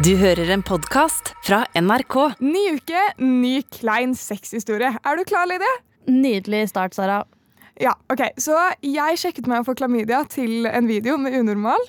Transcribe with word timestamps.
Du 0.00 0.14
hører 0.16 0.48
en 0.54 0.62
podkast 0.64 1.34
fra 1.44 1.58
NRK. 1.76 2.14
Ny 2.40 2.60
uke, 2.78 3.00
ny 3.20 3.58
klein 3.74 4.14
sexhistorie. 4.16 4.94
Er 4.96 5.18
du 5.18 5.26
klar, 5.28 5.44
Lydia? 5.50 5.68
Nydelig 6.08 6.70
start, 6.70 6.96
Sara. 6.96 7.18
Ja, 7.76 7.92
ok. 8.08 8.22
Så 8.40 8.56
jeg 8.80 9.18
sjekket 9.20 9.50
meg 9.50 9.60
å 9.60 9.66
få 9.66 9.74
klamydia 9.76 10.22
til 10.32 10.64
en 10.70 10.88
video 10.88 11.18
med 11.20 11.36
unormal. 11.36 11.84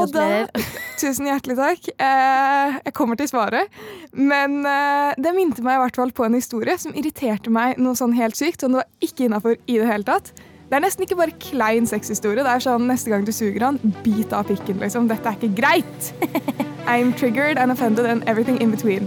Og 0.00 0.14
da, 0.14 0.46
tusen 1.02 1.28
hjertelig 1.28 1.58
takk. 1.60 1.92
Eh, 1.92 2.80
jeg 2.86 2.96
kommer 2.96 3.20
til 3.20 3.28
svaret. 3.28 3.68
Men 4.16 4.62
eh, 4.64 5.12
det 5.20 5.36
minte 5.36 5.66
meg 5.66 5.76
i 5.76 5.84
hvert 5.84 6.00
fall 6.00 6.16
på 6.16 6.24
en 6.24 6.40
historie 6.40 6.78
som 6.80 6.96
irriterte 6.96 7.52
meg 7.52 7.76
noe 7.76 8.00
sånn 8.00 8.16
helt 8.16 8.40
sykt. 8.40 8.64
Som 8.64 8.78
det 8.78 8.86
var 8.86 9.10
ikke 9.10 9.28
innafor 9.28 9.60
i 9.60 9.76
det 9.76 9.92
hele 9.92 10.08
tatt. 10.08 10.32
Det 10.66 10.74
er 10.74 10.82
nesten 10.82 11.02
ikke 11.06 11.16
bare 11.16 11.34
klein 11.38 11.86
sexhistorie. 11.86 12.42
Det 12.42 12.50
er 12.50 12.62
sånn 12.64 12.88
neste 12.90 13.12
gang 13.12 13.22
du 13.26 13.30
suger 13.30 13.62
han, 13.62 13.78
bit 14.02 14.32
av 14.34 14.48
pikken, 14.48 14.80
liksom. 14.82 15.06
Dette 15.06 15.30
er 15.30 15.38
ikke 15.38 15.54
greit. 15.54 16.12
I'm 16.90 17.12
triggered 17.14 17.58
and 17.58 17.70
offended 17.70 18.06
and 18.06 18.24
everything 18.26 18.58
in 18.60 18.70
between. 18.74 19.06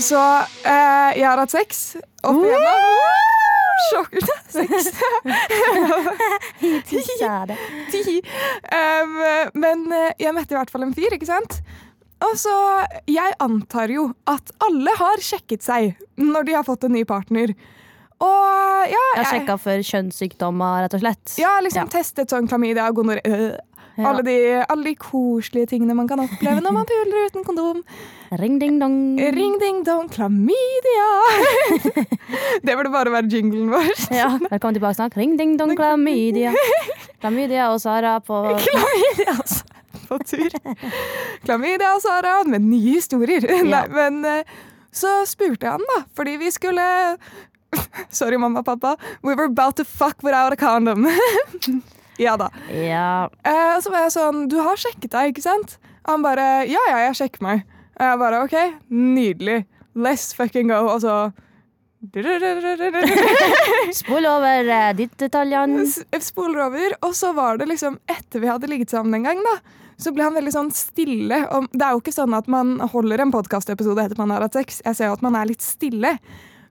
Så 0.00 0.18
eh, 0.66 1.18
jeg 1.20 1.26
har 1.28 1.38
hatt 1.38 1.54
sex 1.54 1.94
opp 2.26 2.34
igjennom. 2.42 3.49
Sjokk. 3.88 4.16
Sex. 4.50 4.90
Sa 7.20 7.46
det. 7.46 7.56
Ti. 7.92 8.16
Um, 8.72 9.18
men 9.60 9.86
eh, 9.94 10.12
jeg 10.20 10.34
møtte 10.36 10.54
i 10.54 10.58
hvert 10.58 10.72
fall 10.72 10.84
en 10.86 10.94
fyr, 10.96 11.14
ikke 11.16 11.28
sant? 11.28 11.60
Og 12.20 12.34
så, 12.36 12.52
Jeg 13.08 13.32
antar 13.40 13.88
jo 13.94 14.10
at 14.28 14.50
alle 14.66 14.92
har 14.98 15.22
sjekket 15.24 15.64
seg 15.64 15.94
når 16.20 16.44
de 16.50 16.56
har 16.58 16.66
fått 16.66 16.84
en 16.84 16.92
ny 16.92 17.04
partner. 17.08 17.54
Og 18.20 18.90
ja, 18.92 19.04
Jeg 19.16 19.22
har 19.24 19.30
sjekka 19.32 19.54
for 19.62 19.80
kjønnssykdommer, 19.90 20.82
rett 20.84 20.96
og 20.98 21.00
slett. 21.00 21.36
ja 21.40 21.54
liksom 21.64 21.86
Ja. 21.86 21.92
testet 21.94 22.28
sånn 22.28 22.48
klamydia, 22.50 22.90
gonoré 22.92 23.22
øh, 23.24 23.54
Ja. 24.00 24.08
alle, 24.10 24.22
de, 24.24 24.36
alle 24.64 24.84
de 24.84 24.94
koselige 24.96 25.66
tingene 25.74 25.94
man 25.94 26.08
kan 26.08 26.22
oppleve 26.22 26.62
når 26.64 26.72
man 26.72 26.86
puler 26.88 27.26
uten 27.28 27.44
kondom. 27.44 27.82
Ring 28.40 28.58
ding 28.60 28.78
dong. 28.80 28.96
Ring 29.36 29.58
ding 29.60 29.82
dong, 29.86 30.08
klamydia! 30.08 31.08
det 32.64 32.76
burde 32.78 32.92
bare 32.94 33.12
være 33.12 33.28
jinglen 33.32 33.68
vår. 33.72 33.90
Ja, 34.14 34.30
velkommen 34.46 34.78
tilbake 34.78 34.96
snart. 35.00 35.18
Ring 35.20 35.36
ding 35.38 35.56
dong, 35.60 35.74
klamydia. 35.76 36.54
Klamydia 37.20 37.68
og 37.74 37.80
Sara 37.82 38.16
på 38.24 38.40
Klamydia. 38.64 39.36
På 40.08 40.18
tur. 40.26 40.48
Klamydia 41.44 41.92
og 41.96 42.02
Sara 42.06 42.38
med 42.48 42.64
nye 42.70 42.96
historier. 42.96 43.44
Nei, 43.66 43.84
men 43.94 44.24
eh, 44.26 44.56
så 44.90 45.20
spurte 45.28 45.66
jeg 45.68 45.76
han, 45.76 45.86
da, 45.92 46.00
fordi 46.18 46.38
vi 46.40 46.50
skulle 46.54 46.86
Sorry, 48.10 48.34
mamma 48.40 48.64
og 48.64 48.66
pappa. 48.66 48.96
We 49.22 49.34
were 49.34 49.46
about 49.46 49.76
to 49.76 49.84
fuck 49.84 50.22
without 50.22 50.52
a 50.52 50.56
condom. 50.56 51.06
Ja 52.20 52.34
da. 52.40 52.48
Ja. 52.74 53.28
Eh, 53.42 53.76
så 53.82 53.88
var 53.92 54.00
jeg 54.06 54.12
sånn 54.16 54.38
Du 54.52 54.58
har 54.62 54.76
sjekket 54.80 55.12
deg, 55.14 55.24
ikke 55.32 55.46
sant? 55.46 55.70
Og 56.04 56.10
han 56.14 56.22
bare 56.24 56.46
Ja, 56.70 56.82
ja, 56.92 56.98
jeg 57.08 57.14
sjekker 57.22 57.40
meg. 57.46 57.56
Og 57.98 58.04
jeg 58.06 58.16
bare 58.22 58.42
OK, 58.46 58.56
nydelig. 58.92 59.58
Let's 59.96 60.26
fucking 60.36 60.68
go. 60.72 60.80
Og 60.92 61.00
så 61.04 61.14
Spol 64.00 64.24
over 64.24 64.64
eh, 64.72 64.92
ditt 64.96 65.12
detaljene. 65.20 65.84
Spoler 66.24 66.62
over, 66.64 66.94
og 67.04 67.12
så 67.16 67.34
var 67.36 67.58
det 67.60 67.66
liksom 67.68 67.98
etter 68.08 68.40
vi 68.40 68.48
hadde 68.48 68.70
ligget 68.72 68.90
sammen 68.94 69.14
en 69.18 69.26
gang, 69.28 69.42
da, 69.44 69.54
så 70.00 70.08
ble 70.16 70.24
han 70.24 70.36
veldig 70.38 70.54
sånn 70.54 70.70
stille. 70.72 71.42
Og 71.52 71.68
det 71.74 71.84
er 71.84 71.92
jo 71.92 72.00
ikke 72.00 72.16
sånn 72.16 72.32
at 72.36 72.48
man 72.48 72.78
holder 72.94 73.20
en 73.20 73.34
podkastepisode 73.34 74.00
etter 74.06 74.16
man 74.20 74.32
har 74.32 74.40
hatt 74.46 74.56
sex. 74.56 74.80
Jeg 74.86 74.94
ser 74.96 75.06
jo 75.10 75.16
at 75.18 75.24
man 75.26 75.36
er 75.36 75.44
litt 75.50 75.60
stille. 75.64 76.12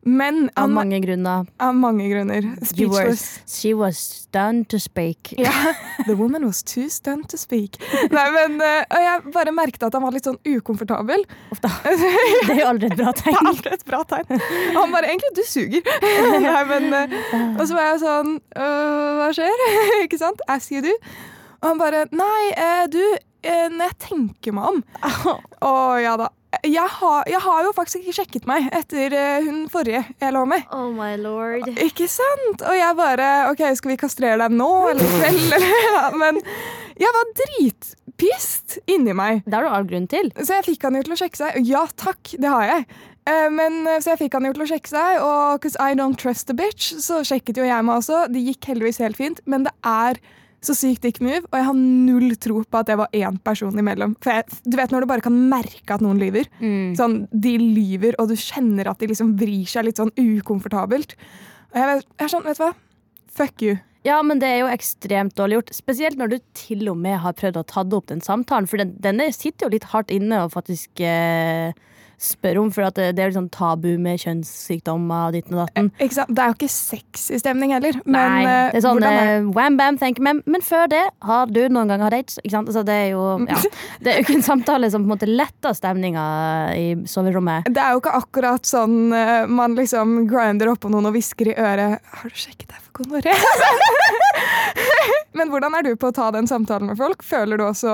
Men 0.04 0.50
Av 0.56 0.70
mange 0.72 1.00
grunner. 1.04 1.46
av 1.60 1.74
mange 1.76 2.08
grunner. 2.10 2.46
Speechless. 2.64 3.42
she 3.46 3.74
was 3.74 3.98
stunned 3.98 4.70
to 4.70 4.80
speak. 4.80 5.34
Yeah. 5.38 5.74
the 6.08 6.16
woman 6.16 6.46
was 6.46 6.64
too 6.64 6.88
stunned 6.90 7.28
to 7.30 7.38
speak. 7.38 7.76
Nei, 8.12 8.26
men, 8.32 8.56
eh, 8.62 8.86
og 8.90 9.04
jeg 9.04 9.34
bare 9.36 9.52
merket 9.52 9.84
at 9.84 9.94
han 9.94 10.02
var 10.06 10.16
litt 10.16 10.24
sånn 10.30 10.40
ukomfortabel. 10.48 11.26
Da. 11.60 11.70
Det 12.48 12.56
er 12.56 12.62
jo 12.62 12.70
aldri 12.72 12.88
et 12.88 12.98
bra 12.98 13.12
tegn. 13.12 13.36
Det 13.36 13.44
er 13.44 13.52
aldri 13.52 13.74
et 13.76 13.86
bra 13.86 14.02
tegn. 14.08 14.40
Og 14.40 14.80
han 14.80 14.92
bare 14.96 15.12
'egentlig, 15.12 15.34
du 15.36 15.44
suger'. 15.44 15.84
Nei, 16.48 16.64
men, 16.72 16.94
eh, 16.94 17.60
og 17.60 17.68
så 17.68 17.76
var 17.76 17.92
jeg 17.92 18.00
sånn 18.06 18.34
«Øh, 18.56 19.12
Hva 19.20 19.30
skjer? 19.36 19.66
Ikke 20.06 20.18
sant? 20.18 20.42
As 20.48 20.72
you 20.72 20.82
do. 20.82 20.96
Og 21.62 21.70
han 21.74 21.78
bare 21.78 22.06
'Nei, 22.12 22.42
eh, 22.56 22.88
du, 22.88 23.04
når 23.44 23.84
jeg 23.92 23.98
tenker 24.00 24.52
meg 24.56 24.64
om 24.64 24.84
Å 25.62 25.74
ja 26.02 26.16
da. 26.20 26.30
Jeg 26.66 26.90
har, 26.90 27.28
jeg 27.30 27.40
har 27.46 27.64
jo 27.64 27.72
faktisk 27.78 28.00
ikke 28.02 28.14
sjekket 28.18 28.48
meg 28.50 28.66
etter 28.74 29.14
eh, 29.14 29.44
hun 29.46 29.68
forrige 29.70 30.02
jeg 30.18 30.34
lå 30.34 30.42
med. 30.50 30.64
Oh 30.74 30.88
my 30.96 31.12
lord. 31.22 31.68
Ikke 31.78 32.08
sant? 32.10 32.64
Og 32.66 32.74
jeg 32.74 32.96
bare 32.98 33.28
OK, 33.52 33.62
skal 33.78 33.92
vi 33.94 33.98
kastrere 34.02 34.40
deg 34.42 34.56
nå 34.58 34.70
eller 34.90 35.06
i 35.06 35.12
kveld? 35.20 35.54
Eller? 35.60 36.18
Men 36.18 36.42
jeg 37.00 37.14
var 37.16 37.30
dritpist 37.38 38.80
inni 38.90 39.14
meg. 39.16 39.44
Det 39.46 39.56
har 39.60 39.68
du 39.68 39.70
all 39.78 39.86
grunn 39.88 40.10
til. 40.10 40.32
Så 40.42 40.58
jeg 40.58 40.68
fikk 40.72 40.88
han 40.90 40.98
jo 40.98 41.06
til 41.06 41.16
å 41.16 41.20
sjekke 41.22 41.42
seg. 41.44 41.62
Ja 41.70 41.86
takk, 42.02 42.34
det 42.42 42.50
har 42.52 42.66
jeg. 42.72 42.90
Eh, 43.30 43.48
Men, 43.54 43.80
eh, 43.86 44.00
så 44.02 44.16
jeg 44.16 44.24
fikk 44.26 44.40
han 44.40 44.50
jo 44.50 44.56
til 44.58 44.66
å 44.66 44.70
sjekke 44.74 44.90
seg, 44.96 45.22
og 45.22 45.62
'cause 45.62 45.78
I 45.80 45.94
don't 45.94 46.18
trust 46.18 46.50
a 46.50 46.58
bitch, 46.58 46.96
så 46.98 47.22
sjekket 47.22 47.62
jo 47.62 47.70
jeg 47.70 47.86
meg 47.86 48.02
også. 48.02 48.26
Det 48.34 48.42
gikk 48.42 48.74
heldigvis 48.74 48.98
helt 49.06 49.18
fint, 49.22 49.40
men 49.46 49.64
det 49.70 49.74
er 49.86 50.18
så 50.62 50.74
sykt 50.76 51.06
dick 51.06 51.22
move, 51.24 51.46
og 51.48 51.56
jeg 51.56 51.66
har 51.70 51.78
null 51.80 52.34
tro 52.36 52.62
på 52.68 52.80
at 52.82 52.90
det 52.92 52.98
var 53.00 53.08
én 53.16 53.38
person 53.44 53.72
imellom. 53.80 54.16
For 54.24 54.34
jeg, 54.36 54.60
du 54.68 54.76
vet 54.76 54.92
når 54.92 55.06
du 55.06 55.10
bare 55.12 55.24
kan 55.24 55.38
merke 55.52 55.96
at 55.96 56.02
noen 56.04 56.20
lyver. 56.20 56.50
Mm. 56.60 56.96
Sånn, 57.00 57.20
De 57.32 57.54
lyver, 57.62 58.18
og 58.20 58.28
du 58.32 58.36
kjenner 58.36 58.90
at 58.92 59.00
de 59.00 59.08
liksom 59.14 59.36
vrir 59.40 59.64
seg 59.72 59.88
litt 59.88 60.02
sånn 60.02 60.12
ukomfortabelt. 60.20 61.16
Og 61.72 61.80
jeg, 61.80 61.88
vet- 61.94 62.10
jeg 62.20 62.26
er 62.28 62.34
sånn, 62.34 62.44
vet 62.50 62.60
du 62.60 62.64
hva? 62.66 62.74
Fuck 63.40 63.62
you. 63.64 63.78
Ja, 64.08 64.22
men 64.24 64.40
det 64.40 64.48
er 64.48 64.62
jo 64.62 64.70
ekstremt 64.72 65.36
dårlig 65.36 65.58
gjort. 65.60 65.72
Spesielt 65.76 66.18
når 66.20 66.30
du 66.32 66.38
til 66.56 66.88
og 66.92 66.98
med 66.98 67.18
har 67.20 67.34
prøvd 67.36 67.58
å 67.60 67.66
ta 67.68 67.84
opp 67.84 68.08
den 68.12 68.22
samtalen. 68.24 68.68
For 68.68 68.80
den, 68.80 68.94
denne 69.04 69.28
sitter 69.36 69.68
jo 69.68 69.74
litt 69.76 69.88
hardt 69.92 70.12
inne 70.16 70.44
og 70.46 70.54
faktisk 70.56 71.02
eh, 71.04 71.72
spør 72.20 72.60
om, 72.62 72.70
for 72.74 72.84
det, 72.96 73.14
det 73.16 73.24
er 73.24 73.32
liksom 73.32 73.48
tabu 73.54 73.94
med 74.02 74.20
kjønnssykdommer 74.20 75.30
og 75.30 75.36
ditten 75.38 75.56
og 75.56 75.62
datten. 75.64 75.90
Sant? 76.12 76.34
Det 76.36 76.44
er 76.44 76.52
jo 76.52 76.58
ikke 76.58 76.72
sexy 76.74 77.40
stemning 77.40 77.72
heller. 77.76 77.96
Men 78.06 78.34
Nei, 78.36 78.42
eh, 78.44 78.72
det 78.74 78.82
er 78.82 78.86
sånn 78.86 79.06
er 79.08 79.20
eh, 79.38 79.50
wham 79.56 79.78
bam, 79.80 80.00
tenker 80.02 80.26
men, 80.26 80.42
men 80.50 80.64
før 80.66 80.90
det, 80.92 81.04
har 81.26 81.52
du 81.52 81.62
noen 81.72 81.92
gang 81.92 82.04
hatt 82.04 82.36
sant? 82.36 82.68
Altså, 82.68 82.84
det 82.88 82.98
er 83.06 83.08
jo 83.14 83.24
ja, 83.48 83.60
Det 84.04 84.12
er 84.12 84.20
jo 84.20 84.26
ikke 84.28 84.38
en 84.40 84.46
samtale 84.46 84.90
som 84.92 85.06
på 85.06 85.10
en 85.10 85.14
måte 85.16 85.30
letter 85.30 85.76
stemninga 85.78 86.26
i 86.76 86.88
soverommet. 87.10 87.70
Det 87.72 87.84
er 87.84 87.96
jo 87.96 88.04
ikke 88.04 88.16
akkurat 88.20 88.68
sånn 88.68 89.14
eh, 89.16 89.48
man 89.50 89.78
liksom 89.80 90.26
grinder 90.30 90.74
oppå 90.74 90.92
noen 90.92 91.10
og 91.10 91.16
hvisker 91.16 91.54
i 91.54 91.56
øret 91.56 92.00
'Har 92.00 92.30
du 92.30 92.36
sjekket 92.36 92.68
deg 92.74 92.84
for 92.84 93.04
gonoré?' 93.04 93.36
Men 95.38 95.52
hvordan 95.54 95.76
er 95.78 95.86
du 95.88 95.96
på 95.96 96.10
å 96.10 96.16
ta 96.16 96.32
den 96.36 96.50
samtalen 96.50 96.92
med 96.92 97.00
folk? 97.00 97.24
Føler 97.24 97.60
du 97.60 97.64
også 97.70 97.94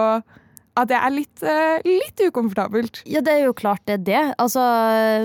at 0.75 0.89
det 0.91 0.97
er 0.99 1.13
litt, 1.13 1.43
eh, 1.43 1.85
litt 1.87 2.21
ukomfortabelt? 2.27 3.01
Ja, 3.07 3.21
det 3.23 3.33
er 3.33 3.47
jo 3.47 3.55
klart 3.57 3.85
det 3.87 3.99
er 3.99 4.03
det. 4.09 4.23
Altså 4.41 4.63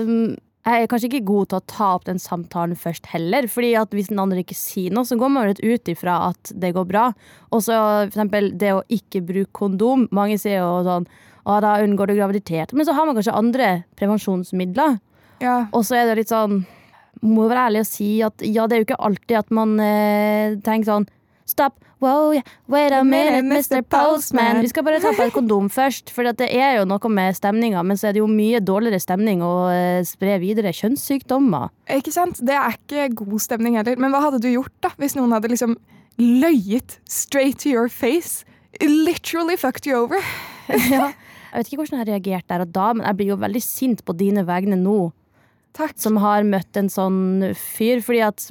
mm, 0.07 0.37
jeg 0.61 0.83
er 0.83 0.89
kanskje 0.91 1.09
ikke 1.09 1.25
god 1.25 1.49
til 1.49 1.57
å 1.57 1.65
ta 1.71 1.87
opp 1.95 2.03
den 2.05 2.19
samtalen 2.21 2.77
først 2.77 3.07
heller. 3.09 3.47
fordi 3.49 3.73
at 3.79 3.93
hvis 3.95 4.11
den 4.11 4.21
andre 4.21 4.43
ikke 4.43 4.57
sier 4.57 4.93
noe, 4.93 5.07
så 5.09 5.17
går 5.17 5.31
man 5.33 5.49
litt 5.49 5.63
ut 5.63 5.89
ifra 5.89 6.19
at 6.29 6.51
det 6.53 6.73
går 6.75 6.85
bra. 6.85 7.07
Og 7.51 7.63
så 7.65 7.77
eksempel 8.05 8.51
det 8.61 8.73
å 8.75 8.83
ikke 8.87 9.23
bruke 9.25 9.51
kondom. 9.57 10.07
Mange 10.11 10.37
sier 10.37 10.61
jo 10.61 10.83
sånn 10.85 11.07
å, 11.43 11.57
da 11.65 11.79
unngår 11.81 12.11
du 12.11 12.19
graviditet. 12.19 12.75
Men 12.77 12.85
så 12.85 12.93
har 12.93 13.09
man 13.09 13.17
kanskje 13.17 13.33
andre 13.33 13.71
prevensjonsmidler. 13.97 14.99
Ja. 15.41 15.65
Og 15.73 15.87
så 15.87 15.97
er 15.97 16.05
det 16.05 16.19
litt 16.21 16.29
sånn 16.29 16.67
Må 17.25 17.47
være 17.49 17.63
ærlig 17.67 17.81
og 17.81 17.87
si 17.89 18.09
at 18.21 18.43
ja, 18.45 18.67
det 18.69 18.75
er 18.75 18.81
jo 18.81 18.85
ikke 18.85 19.03
alltid 19.03 19.37
at 19.39 19.49
man 19.53 19.73
eh, 19.81 20.53
tenker 20.63 20.87
sånn 20.87 21.07
Stopp. 21.49 21.81
Wow, 22.01 22.33
wait 22.67 22.91
a 22.91 23.03
minute, 23.03 23.45
Mr. 23.45 23.83
Postman. 23.85 24.63
Vi 24.63 24.71
skal 24.71 24.83
bare 24.87 24.97
ta 25.03 25.11
på 25.13 25.27
et 25.27 25.33
kondom 25.35 25.67
først. 25.79 26.09
For 26.09 26.25
det 26.25 26.47
er 26.49 26.79
jo 26.79 26.87
noe 26.89 27.11
med 27.13 27.37
stemninga, 27.37 27.83
men 27.85 27.99
så 27.99 28.09
er 28.09 28.15
det 28.17 28.23
jo 28.23 28.29
mye 28.31 28.57
dårligere 28.65 28.97
stemning 29.03 29.43
å 29.45 29.69
eh, 29.69 30.01
spre 30.09 30.39
videre 30.41 30.73
kjønnssykdommer. 30.73 31.69
Ikke 31.93 32.13
sant? 32.15 32.41
Det 32.41 32.57
er 32.57 32.73
ikke 32.73 33.11
god 33.21 33.45
stemning 33.45 33.77
heller. 33.77 34.01
Men 34.01 34.15
hva 34.15 34.23
hadde 34.25 34.41
du 34.41 34.49
gjort 34.49 34.73
da, 34.81 34.89
hvis 34.97 35.13
noen 35.19 35.35
hadde 35.37 35.53
liksom 35.53 35.77
løyet 36.17 36.97
straight 37.05 37.61
to 37.61 37.69
your 37.69 37.85
face? 37.85 38.47
Literally 38.81 39.59
fucked 39.61 39.85
you 39.85 40.01
over. 40.01 40.25
ja. 40.69 41.11
Jeg 41.51 41.53
vet 41.53 41.69
ikke 41.69 41.83
hvordan 41.83 41.99
jeg 41.99 42.05
har 42.05 42.13
reagert 42.15 42.49
der 42.49 42.65
og 42.65 42.73
da, 42.73 42.91
men 42.95 43.05
jeg 43.05 43.19
blir 43.19 43.33
jo 43.35 43.41
veldig 43.45 43.61
sint 43.61 44.01
på 44.07 44.15
dine 44.17 44.47
vegne 44.47 44.77
nå, 44.79 45.11
Takk. 45.77 45.93
som 45.99 46.17
har 46.23 46.47
møtt 46.47 46.79
en 46.79 46.89
sånn 46.89 47.51
fyr, 47.59 48.01
fordi 48.01 48.23
at 48.25 48.47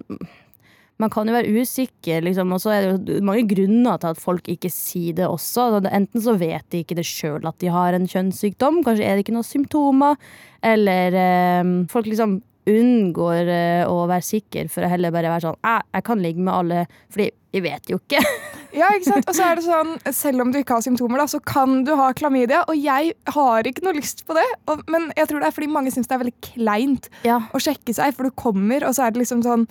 man 1.01 1.11
kan 1.13 1.29
jo 1.31 1.33
være 1.35 1.55
usikker, 1.63 2.21
liksom, 2.27 2.53
og 2.53 2.61
så 2.63 2.75
er 2.75 2.87
det 3.01 3.17
jo 3.17 3.25
mange 3.25 3.47
grunner 3.49 3.97
til 4.03 4.13
at 4.13 4.21
folk 4.21 4.51
ikke 4.53 4.69
sier 4.73 5.17
det 5.17 5.27
også. 5.29 5.71
Altså, 5.71 5.93
Enten 5.97 6.25
så 6.27 6.35
vet 6.41 6.67
de 6.75 6.83
ikke 6.85 6.99
det 6.99 7.07
sjøl 7.09 7.49
at 7.49 7.57
de 7.63 7.73
har 7.73 7.97
en 7.97 8.07
kjønnssykdom, 8.11 8.83
kanskje 8.87 9.07
er 9.09 9.17
det 9.17 9.25
ikke 9.25 9.35
noen 9.39 9.49
symptomer, 9.49 10.21
eller 10.61 11.17
eh, 11.25 11.75
folk 11.93 12.11
liksom 12.11 12.39
unngår 12.71 13.49
eh, 13.51 13.83
å 13.89 14.05
være 14.07 14.23
sikker 14.27 14.69
for 14.71 14.85
å 14.85 14.91
heller 14.93 15.11
bare 15.15 15.31
være 15.33 15.47
sånn 15.49 15.57
Jeg 15.97 16.05
kan 16.07 16.21
ligge 16.23 16.45
med 16.45 16.53
alle, 16.55 16.83
fordi 17.11 17.31
vi 17.57 17.63
vet 17.65 17.89
jo 17.91 17.99
ikke. 18.03 18.21
Ja, 18.71 18.87
ikke 18.95 19.09
sant? 19.09 19.27
Og 19.27 19.35
så 19.35 19.43
er 19.49 19.59
det 19.59 19.65
sånn, 19.65 19.89
Selv 20.15 20.45
om 20.45 20.53
du 20.55 20.61
ikke 20.61 20.77
har 20.77 20.85
symptomer, 20.85 21.19
da, 21.19 21.25
så 21.27 21.41
kan 21.43 21.81
du 21.83 21.89
ha 21.99 22.13
klamydia. 22.15 22.61
Og 22.71 22.77
jeg 22.79 23.17
har 23.35 23.67
ikke 23.67 23.83
noe 23.83 23.97
lyst 23.97 24.23
på 24.29 24.37
det. 24.37 24.45
Og, 24.71 24.85
men 24.87 25.09
jeg 25.19 25.27
tror 25.27 25.43
det 25.43 25.49
er 25.49 25.57
fordi 25.57 25.71
mange 25.75 25.91
syns 25.91 26.07
det 26.07 26.15
er 26.15 26.21
veldig 26.23 26.37
kleint 26.53 27.09
Ja. 27.27 27.41
å 27.51 27.59
sjekke 27.59 27.91
seg. 27.97 28.15
For 28.15 28.29
du 28.29 28.37
kommer, 28.39 28.87
og 28.87 28.95
så 28.95 29.09
er 29.09 29.17
det 29.17 29.25
liksom 29.25 29.43
sånn 29.43 29.65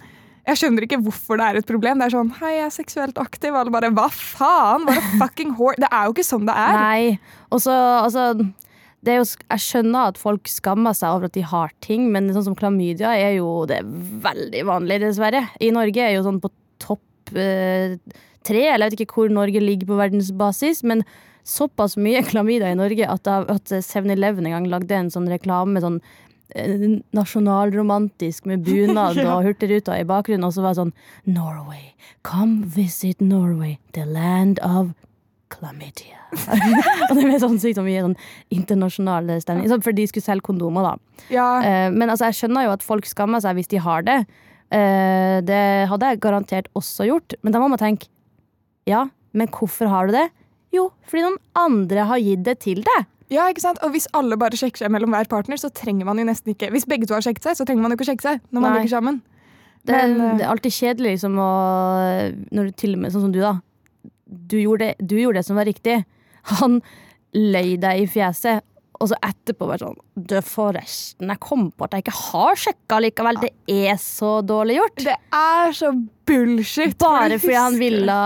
Jeg 0.50 0.58
skjønner 0.58 0.86
ikke 0.86 0.98
hvorfor 1.06 1.38
det 1.38 1.46
er 1.46 1.60
et 1.60 1.68
problem. 1.70 2.00
Det 2.02 2.08
er 2.08 2.16
sånn 2.16 2.32
Hei, 2.40 2.54
jeg 2.58 2.66
er 2.66 2.74
seksuelt 2.74 3.20
aktiv. 3.22 3.54
Alle 3.54 3.74
bare 3.74 3.92
Hva 3.94 4.08
faen? 4.14 4.88
Hva 4.88 5.04
fucking 5.22 5.54
whore? 5.60 5.78
Det 5.82 5.90
er 5.92 6.08
jo 6.08 6.16
ikke 6.16 6.26
sånn 6.26 6.48
det 6.50 6.56
er. 6.58 6.80
Nei. 6.80 7.36
Og 7.54 7.62
så, 7.66 7.76
altså 8.00 8.32
jo, 8.34 9.24
Jeg 9.24 9.64
skjønner 9.66 10.10
at 10.10 10.22
folk 10.22 10.50
skammer 10.50 10.98
seg 10.98 11.16
over 11.16 11.30
at 11.30 11.38
de 11.38 11.46
har 11.46 11.74
ting, 11.86 12.10
men 12.14 12.32
sånn 12.34 12.50
som 12.50 12.58
klamydia 12.58 13.14
er 13.16 13.38
jo 13.38 13.64
det 13.70 13.82
er 13.84 13.94
veldig 14.26 14.66
vanlig, 14.68 15.00
dessverre. 15.06 15.46
I 15.62 15.72
Norge 15.76 16.04
er 16.04 16.18
jo 16.18 16.26
sånn 16.26 16.42
på 16.44 16.52
topp 16.82 17.36
eh, 17.38 17.96
tre, 18.48 18.66
eller 18.66 18.90
jeg 18.90 18.98
vet 18.98 19.06
ikke 19.06 19.22
hvor 19.22 19.34
Norge 19.34 19.62
ligger 19.64 19.92
på 19.92 20.00
verdensbasis, 20.02 20.82
men 20.88 21.06
såpass 21.48 21.96
mye 22.02 22.24
klamydia 22.28 22.74
i 22.74 22.80
Norge 22.80 23.08
at, 23.08 23.30
at 23.30 23.72
7-Eleven 23.72 24.50
en 24.50 24.58
gang 24.58 24.68
lagde 24.72 24.98
en 24.98 25.14
sånn 25.14 25.30
reklame 25.32 25.82
sånn 25.84 26.02
eh, 26.02 26.29
nasjonalromantisk 27.16 28.48
med 28.50 28.64
bunad 28.66 29.20
og 29.30 29.44
Hurtigruta 29.46 29.98
i 30.00 30.08
bakgrunnen, 30.08 30.48
og 30.48 30.56
så 30.56 30.64
var 30.66 30.74
det 30.74 30.82
sånn 30.82 30.96
Norway, 31.30 31.94
come 32.26 32.66
visit 32.76 33.22
Norway, 33.22 33.78
the 33.98 34.06
land 34.08 34.62
of 34.66 34.94
chlamydia. 35.54 36.18
og 37.10 37.16
det 37.18 37.24
ble 37.26 37.40
sånn 37.42 37.58
sykt 37.62 37.80
så 37.80 37.86
mye 37.86 38.04
sånn 38.06 38.18
internasjonal 38.54 39.32
stemning. 39.42 39.70
Sånn, 39.72 39.82
for 39.86 39.98
de 39.98 40.06
skulle 40.10 40.26
selge 40.26 40.46
kondomer, 40.52 40.86
da. 40.92 41.24
Ja, 41.34 41.48
Eh, 41.66 41.88
men 41.94 42.10
altså, 42.10 42.30
jeg 42.30 42.38
skjønner 42.38 42.68
jo 42.68 42.76
at 42.76 42.86
folk 42.86 43.08
skammer 43.10 43.42
seg 43.44 43.58
hvis 43.58 43.72
de 43.72 43.82
har 43.82 44.06
det. 44.06 44.20
Eh, 44.70 45.40
det 45.46 45.64
hadde 45.90 46.12
jeg 46.12 46.22
garantert 46.22 46.70
også 46.78 47.08
gjort. 47.10 47.34
Men 47.42 47.56
da 47.56 47.62
må 47.62 47.70
man 47.74 47.82
tenke 47.82 48.10
ja, 48.90 49.08
men 49.38 49.50
hvorfor 49.54 49.90
har 49.92 50.10
du 50.10 50.16
det? 50.16 50.28
Jo, 50.74 50.88
fordi 51.10 51.26
noen 51.26 51.40
andre 51.58 52.06
har 52.10 52.22
gitt 52.22 52.46
det 52.46 52.60
til 52.66 52.82
deg. 52.86 53.10
Ja, 53.30 53.46
ikke 53.52 53.62
sant? 53.62 53.82
Og 53.86 53.94
hvis 53.94 54.08
alle 54.18 54.38
bare 54.42 54.58
sjekker 54.58 54.86
seg 54.86 54.94
mellom 54.94 55.14
hver 55.14 55.30
partner, 55.30 55.60
så 55.62 55.70
trenger 55.74 56.08
man 56.10 56.18
jo 56.18 56.26
nesten 56.26 56.56
ikke 56.56 56.72
Hvis 56.74 56.88
begge 56.90 57.06
to 57.10 57.14
har 57.14 57.26
sjekket 57.26 57.46
seg, 57.46 57.60
så 57.60 57.68
trenger 57.68 57.86
man 57.86 57.94
jo 57.94 58.00
ikke 58.00 58.10
sjekke 58.10 58.26
seg 58.26 58.40
når 58.50 58.64
man 58.64 58.72
Nei. 58.72 58.80
ligger 58.80 58.96
sammen. 58.96 59.20
Det, 59.86 59.94
Men, 59.96 60.16
eh, 60.22 60.38
det 60.40 60.46
er 60.46 60.54
alltid 60.54 60.76
kjedelig 60.76 61.12
liksom 61.16 61.38
å 61.40 61.52
Når 62.52 62.72
du 62.72 62.80
til 62.82 62.96
og 62.98 63.04
med, 63.04 63.14
sånn 63.14 63.28
som 63.28 63.36
du, 63.36 63.40
da. 63.44 63.54
Du 64.26 64.58
gjorde, 64.60 64.96
du 65.00 65.16
gjorde 65.20 65.40
det 65.40 65.46
som 65.48 65.60
var 65.60 65.70
riktig. 65.70 66.02
Han 66.60 66.82
løy 67.38 67.78
deg 67.82 68.04
i 68.04 68.10
fjeset, 68.10 68.66
og 69.00 69.12
så 69.12 69.18
etterpå 69.24 69.68
bare 69.70 69.84
sånn 69.84 70.00
Du, 70.18 70.36
forresten, 70.44 71.30
jeg 71.30 71.42
kom 71.44 71.70
på 71.72 71.86
at 71.86 71.96
jeg 71.96 72.06
ikke 72.08 72.18
har 72.18 72.60
sjekka 72.66 73.00
likevel. 73.06 73.40
Det 73.46 73.54
er 73.72 74.02
så 74.02 74.40
dårlig 74.46 74.80
gjort. 74.80 75.06
Det 75.06 75.16
er 75.38 75.78
så 75.78 75.94
bullshit. 76.30 76.98
Bare 77.02 77.38
fordi 77.40 77.56
han 77.58 77.80
ville 77.80 78.18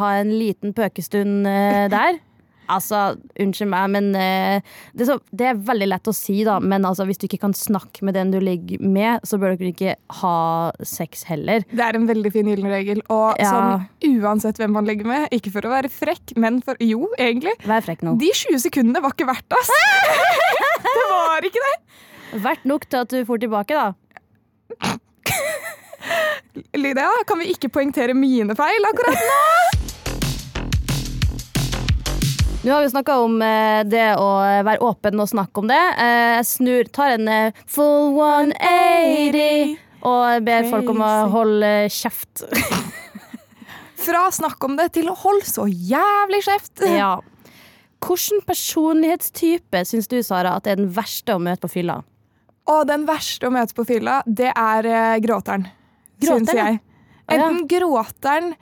ha 0.00 0.14
en 0.22 0.32
liten 0.38 0.72
pøkestund 0.78 1.46
eh, 1.50 1.84
der. 1.92 2.22
Altså, 2.68 3.16
unnskyld 3.40 3.70
meg, 3.72 3.88
men 3.94 4.08
eh, 4.18 4.60
det, 4.92 5.04
er 5.06 5.08
så, 5.12 5.16
det 5.32 5.46
er 5.50 5.60
veldig 5.68 5.88
lett 5.88 6.10
å 6.10 6.14
si, 6.16 6.38
da. 6.46 6.58
Men 6.60 6.84
altså, 6.88 7.06
hvis 7.08 7.20
du 7.20 7.24
ikke 7.28 7.40
kan 7.46 7.54
snakke 7.56 8.04
med 8.04 8.14
den 8.18 8.32
du 8.34 8.38
ligger 8.44 8.82
med, 8.84 9.24
så 9.28 9.38
bør 9.40 9.56
dere 9.56 9.72
ikke 9.72 9.94
ha 10.20 10.34
sex 10.84 11.24
heller. 11.30 11.64
Det 11.72 11.84
er 11.86 11.96
en 11.98 12.08
veldig 12.10 12.32
fin 12.34 12.50
gyllen 12.52 12.68
regel. 12.72 13.00
Og 13.08 13.40
Ja. 13.40 13.52
sånn, 13.54 13.86
uansett 14.20 14.60
hvem 14.60 14.72
man 14.76 14.86
ligger 14.88 15.08
med, 15.08 15.28
ikke 15.32 15.52
for 15.54 15.64
å 15.68 15.72
være 15.72 15.88
frekk, 15.92 16.36
men 16.36 16.60
for 16.64 16.76
Jo, 16.84 17.08
egentlig. 17.18 17.56
Vær 17.68 17.82
frekk 17.86 18.04
nå. 18.06 18.16
De 18.20 18.30
20 18.34 18.60
sekundene 18.68 19.02
var 19.04 19.16
ikke 19.16 19.28
verdt 19.28 19.56
ass! 19.58 19.72
det 20.84 21.06
var 21.10 21.48
ikke 21.48 21.64
det! 21.64 21.76
Verdt 22.44 22.64
nok 22.68 22.84
til 22.88 23.00
at 23.00 23.08
du 23.14 23.22
får 23.24 23.40
tilbake, 23.46 23.72
da. 23.72 24.94
Lydia, 26.78 27.08
kan 27.26 27.38
vi 27.40 27.50
ikke 27.54 27.70
poengtere 27.72 28.14
mine 28.16 28.54
feil 28.58 28.88
akkurat 28.88 29.18
nå? 29.18 29.77
Nå 32.64 32.72
har 32.74 32.82
vi 32.82 32.90
snakka 32.90 33.18
om 33.22 33.36
eh, 33.42 33.84
det 33.86 34.06
å 34.18 34.28
være 34.66 34.82
åpen 34.82 35.20
og 35.22 35.28
snakke 35.30 35.62
om 35.62 35.68
det. 35.70 35.78
Eh, 36.02 36.38
Jeg 36.40 36.46
snur, 36.48 36.88
tar 36.94 37.14
en 37.14 37.28
eh, 37.30 37.60
full 37.70 38.16
180 38.18 39.76
og 40.08 40.42
ber 40.46 40.66
folk 40.70 40.90
om 40.92 41.00
å 41.02 41.12
holde 41.32 41.70
kjeft. 41.90 42.42
Fra 44.04 44.26
snakk 44.34 44.62
om 44.66 44.76
det 44.78 44.90
til 44.94 45.08
å 45.10 45.16
holde 45.18 45.46
så 45.46 45.66
jævlig 45.70 46.42
kjeft. 46.46 46.84
Ja. 46.98 47.16
Hvilken 47.98 48.44
personlighetstype 48.46 49.80
syns 49.86 50.06
du, 50.10 50.20
Sara, 50.22 50.52
at 50.60 50.68
er 50.70 50.78
den 50.78 50.90
verste 50.94 51.34
å 51.34 51.40
møte 51.42 51.64
på 51.66 51.72
fylla? 51.80 51.96
Og 52.70 52.84
den 52.86 53.06
verste 53.08 53.48
å 53.48 53.54
møte 53.54 53.74
på 53.74 53.82
fylla, 53.88 54.20
det 54.26 54.52
er 54.52 54.86
eh, 54.86 55.16
gråteren. 55.24 55.64
Gråteren, 56.22 56.46
Syns 56.46 56.54
jeg. 56.54 56.78
Enten 57.28 57.64
gråteren 57.70 58.52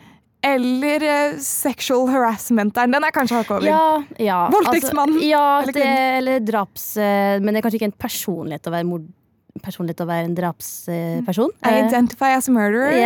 eller 0.55 1.05
eh, 1.11 1.37
sexual 1.43 2.07
harassmenteren. 2.13 2.93
Den 2.95 3.05
er 3.07 3.15
kanskje 3.15 3.41
hakket 3.41 3.57
over. 3.59 3.69
Ja, 3.69 4.03
ja. 4.23 4.41
Voldtektsmannen. 4.55 5.19
Altså, 5.19 5.31
ja, 5.31 5.45
Eller 5.63 5.77
det, 5.77 5.87
eller 6.21 6.41
draps... 6.47 6.89
eh, 6.97 7.37
Men 7.43 7.55
det 7.55 7.61
er 7.61 7.67
kanskje 7.67 7.81
ikke 7.81 7.91
en 7.91 7.97
personlighet 8.07 8.69
å 8.71 8.75
være, 8.75 8.89
mord, 8.89 9.07
personlighet 9.65 10.03
å 10.05 10.09
være 10.09 10.29
en 10.29 10.37
drapsperson. 10.37 11.53
I 11.65 11.75
identify 11.87 12.35
as 12.37 12.49
a 12.49 12.53
murderer. 12.55 12.97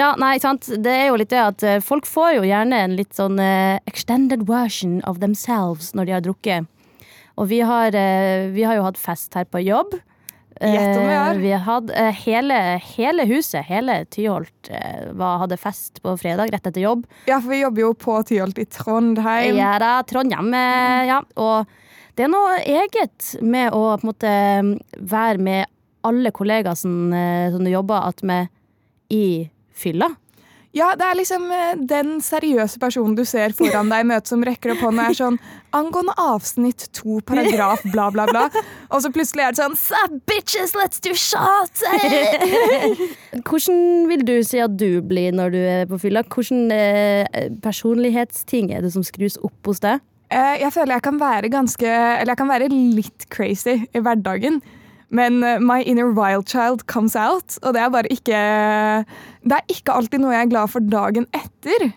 ja, 0.00 0.12
nei, 0.20 0.36
sant. 0.42 0.68
Det 0.84 0.94
er 0.94 1.08
jo 1.10 1.18
litt 1.20 1.32
det 1.34 1.42
at 1.42 1.66
folk 1.84 2.06
får 2.08 2.38
jo 2.38 2.46
gjerne 2.48 2.84
en 2.86 2.96
litt 2.98 3.14
sånn 3.18 3.38
uh, 3.42 3.80
extended 3.90 4.46
version 4.50 5.00
of 5.10 5.20
themselves 5.24 5.92
når 5.94 6.10
de 6.10 6.16
har 6.18 6.24
drukket. 6.26 6.70
Og 7.34 7.48
vi 7.50 7.60
har, 7.66 7.90
uh, 7.94 8.50
vi 8.54 8.62
har 8.66 8.78
jo 8.78 8.86
hatt 8.86 9.00
fest 9.00 9.34
her 9.34 9.46
på 9.50 9.62
jobb. 9.66 9.96
Eh, 10.64 11.38
vi 11.42 11.52
har 11.52 11.90
eh, 11.92 12.12
hele, 12.24 12.58
hele 12.96 13.26
huset, 13.28 13.64
hele 13.68 14.04
Tyholt, 14.10 14.70
eh, 14.70 15.10
var, 15.12 15.38
hadde 15.44 15.58
fest 15.60 16.00
på 16.02 16.14
fredag 16.20 16.52
rett 16.54 16.66
etter 16.66 16.80
jobb. 16.84 17.04
Ja, 17.28 17.40
for 17.40 17.52
vi 17.52 17.60
jobber 17.60 17.84
jo 17.84 17.92
på 17.94 18.16
Tyholt 18.28 18.58
i 18.58 18.64
Trondheim. 18.66 19.56
Ja 19.60 19.76
da, 19.82 19.92
Trondheim. 20.08 20.52
eh, 20.54 21.06
Ja. 21.10 21.20
Og 21.36 21.66
det 22.16 22.24
er 22.24 22.32
noe 22.32 22.58
eget 22.62 23.34
med 23.42 23.72
å 23.74 23.98
på 23.98 24.04
en 24.06 24.10
måte 24.12 24.34
være 25.00 25.38
med 25.38 25.66
alle 26.04 26.30
kollegaer 26.30 26.76
som, 26.76 27.10
som 27.50 27.64
du 27.64 27.70
jobber 27.72 28.04
attmed 28.08 28.48
i 29.10 29.48
fylla. 29.74 30.10
Ja, 30.74 30.88
det 30.98 31.06
er 31.06 31.14
liksom 31.14 31.44
eh, 31.54 31.76
den 31.86 32.16
seriøse 32.24 32.80
personen 32.82 33.14
du 33.14 33.22
ser 33.28 33.52
foran 33.54 33.92
deg 33.92 34.02
i 34.02 34.08
møte 34.10 34.32
som 34.32 34.42
rekker 34.42 34.72
opp 34.74 34.80
hånda 34.88 35.04
er 35.12 35.14
sånn 35.14 35.36
angående 35.74 36.14
avsnitt 36.18 36.88
to, 36.98 37.20
paragraf, 37.26 37.84
bla, 37.92 38.08
bla, 38.14 38.24
bla. 38.26 38.48
Og 38.90 39.04
så 39.04 39.10
plutselig 39.14 39.44
er 39.46 39.54
det 39.54 39.60
sånn 39.62 39.76
Sup, 39.78 40.16
bitches, 40.30 40.74
let's 40.74 40.98
do 41.04 41.14
shots! 41.14 41.84
Hvordan 43.46 44.08
vil 44.10 44.24
du 44.26 44.34
si 44.46 44.60
at 44.62 44.74
du 44.78 44.98
blir 45.06 45.34
når 45.34 45.54
du 45.54 45.60
er 45.62 45.86
på 45.90 45.98
fylla? 46.02 46.24
Hvordan 46.26 46.66
eh, 46.74 47.48
personlighetsting 47.64 48.72
er 48.74 48.84
det 48.84 48.92
som 48.94 49.06
skrus 49.06 49.38
opp 49.46 49.70
hos 49.70 49.82
deg? 49.84 50.02
Eh, 50.34 50.56
Jeg 50.62 50.72
føler 50.74 50.96
jeg 50.98 51.04
kan 51.06 51.18
være 51.20 51.50
ganske 51.52 51.86
Eller 51.86 52.32
jeg 52.32 52.40
kan 52.40 52.50
være 52.50 52.70
litt 52.72 53.26
crazy 53.30 53.76
i 53.94 54.02
hverdagen. 54.02 54.58
Men 55.14 55.42
eh, 55.46 55.60
my 55.62 55.80
inner 55.86 56.10
wild 56.16 56.48
child 56.50 56.86
comes 56.90 57.16
out, 57.16 57.58
og 57.62 57.76
det 57.76 57.82
er 57.82 57.92
bare 57.94 58.10
ikke 58.12 58.40
Det 59.44 59.58
er 59.58 59.76
ikke 59.76 59.94
alltid 59.94 60.22
noe 60.22 60.34
jeg 60.34 60.48
er 60.48 60.54
glad 60.54 60.72
for 60.72 60.90
dagen 60.94 61.28
etter. 61.36 61.92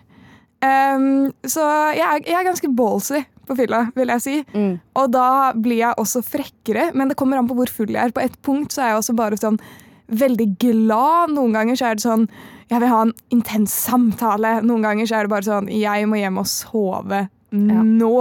Um, 0.58 1.28
så 1.46 1.64
jeg 1.94 2.02
er, 2.02 2.22
jeg 2.26 2.34
er 2.34 2.46
ganske 2.48 2.70
ballsy 2.74 3.20
på 3.48 3.56
fylla, 3.56 3.86
vil 3.96 4.10
jeg 4.12 4.24
si. 4.24 4.36
Mm. 4.52 4.78
Og 5.00 5.12
da 5.14 5.28
blir 5.56 5.80
jeg 5.80 6.00
også 6.02 6.22
frekkere, 6.26 6.90
men 6.98 7.08
det 7.08 7.16
kommer 7.18 7.40
an 7.40 7.48
på 7.48 7.56
hvor 7.56 7.70
full 7.72 7.94
jeg 7.94 8.10
er. 8.10 8.14
På 8.14 8.24
et 8.24 8.34
punkt 8.44 8.74
så 8.74 8.84
er 8.84 8.92
jeg 8.92 9.02
også 9.02 9.16
bare 9.18 9.38
sånn 9.40 9.60
veldig 10.08 10.48
glad. 10.60 11.34
Noen 11.36 11.56
ganger 11.56 11.78
så 11.78 11.90
er 11.90 11.98
det 11.98 12.04
sånn 12.04 12.28
jeg 12.68 12.82
vil 12.82 12.92
ha 12.92 13.00
en 13.06 13.14
intens 13.32 13.72
samtale. 13.86 14.58
Noen 14.66 14.84
ganger 14.84 15.08
så 15.08 15.18
er 15.18 15.26
det 15.26 15.32
bare 15.32 15.48
sånn 15.48 15.70
jeg 15.72 16.08
må 16.10 16.20
hjem 16.20 16.42
og 16.42 16.50
sove 16.50 17.26
nå. 17.48 18.16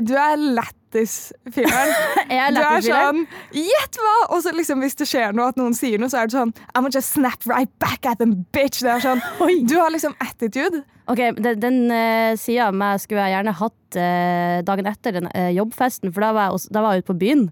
Du 0.00 0.14
er 0.16 0.38
lættis-fyren. 0.92 1.92
Du 2.52 2.60
er 2.60 2.84
sånn 2.84 3.24
Gjett 3.56 3.98
hva! 4.00 4.14
Og 4.32 4.42
så 4.44 4.52
liksom 4.54 4.82
hvis 4.84 4.96
det 4.98 5.08
skjer 5.10 5.34
noe, 5.36 5.50
at 5.52 5.60
noen 5.60 5.74
sier 5.76 6.00
noe, 6.00 6.10
så 6.12 6.22
er 6.22 6.30
du 6.30 6.36
sånn 6.36 6.52
I'm 6.72 6.82
gonna 6.82 6.94
just 6.94 7.12
snap 7.16 7.44
right 7.48 7.70
back 7.82 8.06
at 8.06 8.18
them, 8.18 8.44
bitch! 8.54 8.82
Det 8.82 8.92
er 8.92 9.04
sånn 9.04 9.22
Du 9.68 9.76
har 9.78 9.92
liksom 9.92 10.14
attitude. 10.22 10.82
Ok, 11.10 11.20
Den, 11.38 11.60
den 11.60 11.80
uh, 11.90 12.32
sida 12.38 12.70
av 12.70 12.78
meg 12.78 13.00
skulle 13.02 13.24
jeg 13.26 13.36
gjerne 13.36 13.56
hatt 13.58 13.98
uh, 13.98 14.58
dagen 14.66 14.88
etter 14.90 15.18
den 15.18 15.28
uh, 15.32 15.50
jobbfesten, 15.52 16.12
for 16.12 16.24
da 16.24 16.32
var 16.36 16.48
jeg, 16.48 16.58
også, 16.58 16.72
da 16.74 16.84
var 16.84 16.94
jeg 16.94 17.04
ute 17.04 17.10
på 17.12 17.20
byen. 17.24 17.48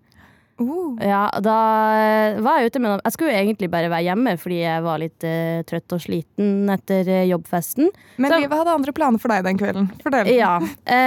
Uh. 0.60 0.92
Ja, 1.00 1.22
da 1.40 1.56
eh, 1.96 2.38
var 2.44 2.58
jeg 2.60 2.68
ute 2.68 2.80
med 2.82 2.90
noen 2.90 3.02
Jeg 3.06 3.14
skulle 3.14 3.32
egentlig 3.32 3.70
bare 3.72 3.88
være 3.88 4.04
hjemme 4.10 4.34
fordi 4.40 4.58
jeg 4.60 4.84
var 4.84 5.00
litt 5.00 5.24
uh, 5.24 5.62
trøtt 5.64 5.94
og 5.96 6.02
sliten 6.04 6.68
etter 6.74 7.08
uh, 7.08 7.22
jobbfesten. 7.30 7.88
Men 8.20 8.34
Så- 8.34 8.40
livet 8.42 8.60
hadde 8.60 8.74
andre 8.76 8.94
planer 8.96 9.22
for 9.22 9.32
deg 9.32 9.46
den 9.46 9.60
kvelden. 9.60 9.88
Fortell. 10.04 10.28
Ja. 10.34 10.58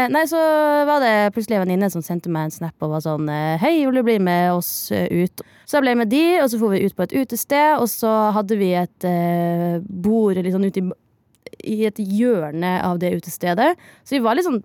Nei, 0.10 0.24
så 0.30 0.40
var 0.90 1.04
det 1.04 1.34
plutselig 1.36 1.60
en 1.60 1.66
venninne 1.68 1.90
som 1.94 2.02
sendte 2.06 2.32
meg 2.34 2.48
en 2.48 2.56
snap 2.56 2.86
og 2.86 2.96
var 2.96 3.04
sånn 3.06 3.30
Hei, 3.62 3.76
vil 3.86 4.00
du 4.00 4.04
bli 4.06 4.18
med 4.24 4.56
oss 4.56 4.90
ut? 4.92 5.46
Så 5.66 5.78
jeg 5.78 5.86
ble 5.86 5.96
med 6.02 6.12
de, 6.12 6.24
og 6.42 6.50
så 6.52 6.60
for 6.62 6.74
vi 6.74 6.84
ut 6.84 6.96
på 6.98 7.06
et 7.06 7.16
utested, 7.16 7.78
og 7.78 7.88
så 7.92 8.12
hadde 8.36 8.58
vi 8.60 8.74
et 8.78 9.08
bord 9.86 10.38
litt 10.38 10.54
sånn 10.54 10.68
ute 10.68 10.82
i, 10.82 10.86
i 11.76 11.80
et 11.90 12.02
hjørne 12.02 12.76
av 12.84 13.00
det 13.02 13.14
utestedet. 13.18 13.74
Så 14.04 14.18
vi 14.18 14.24
var 14.26 14.38
litt 14.38 14.50
sånn 14.50 14.62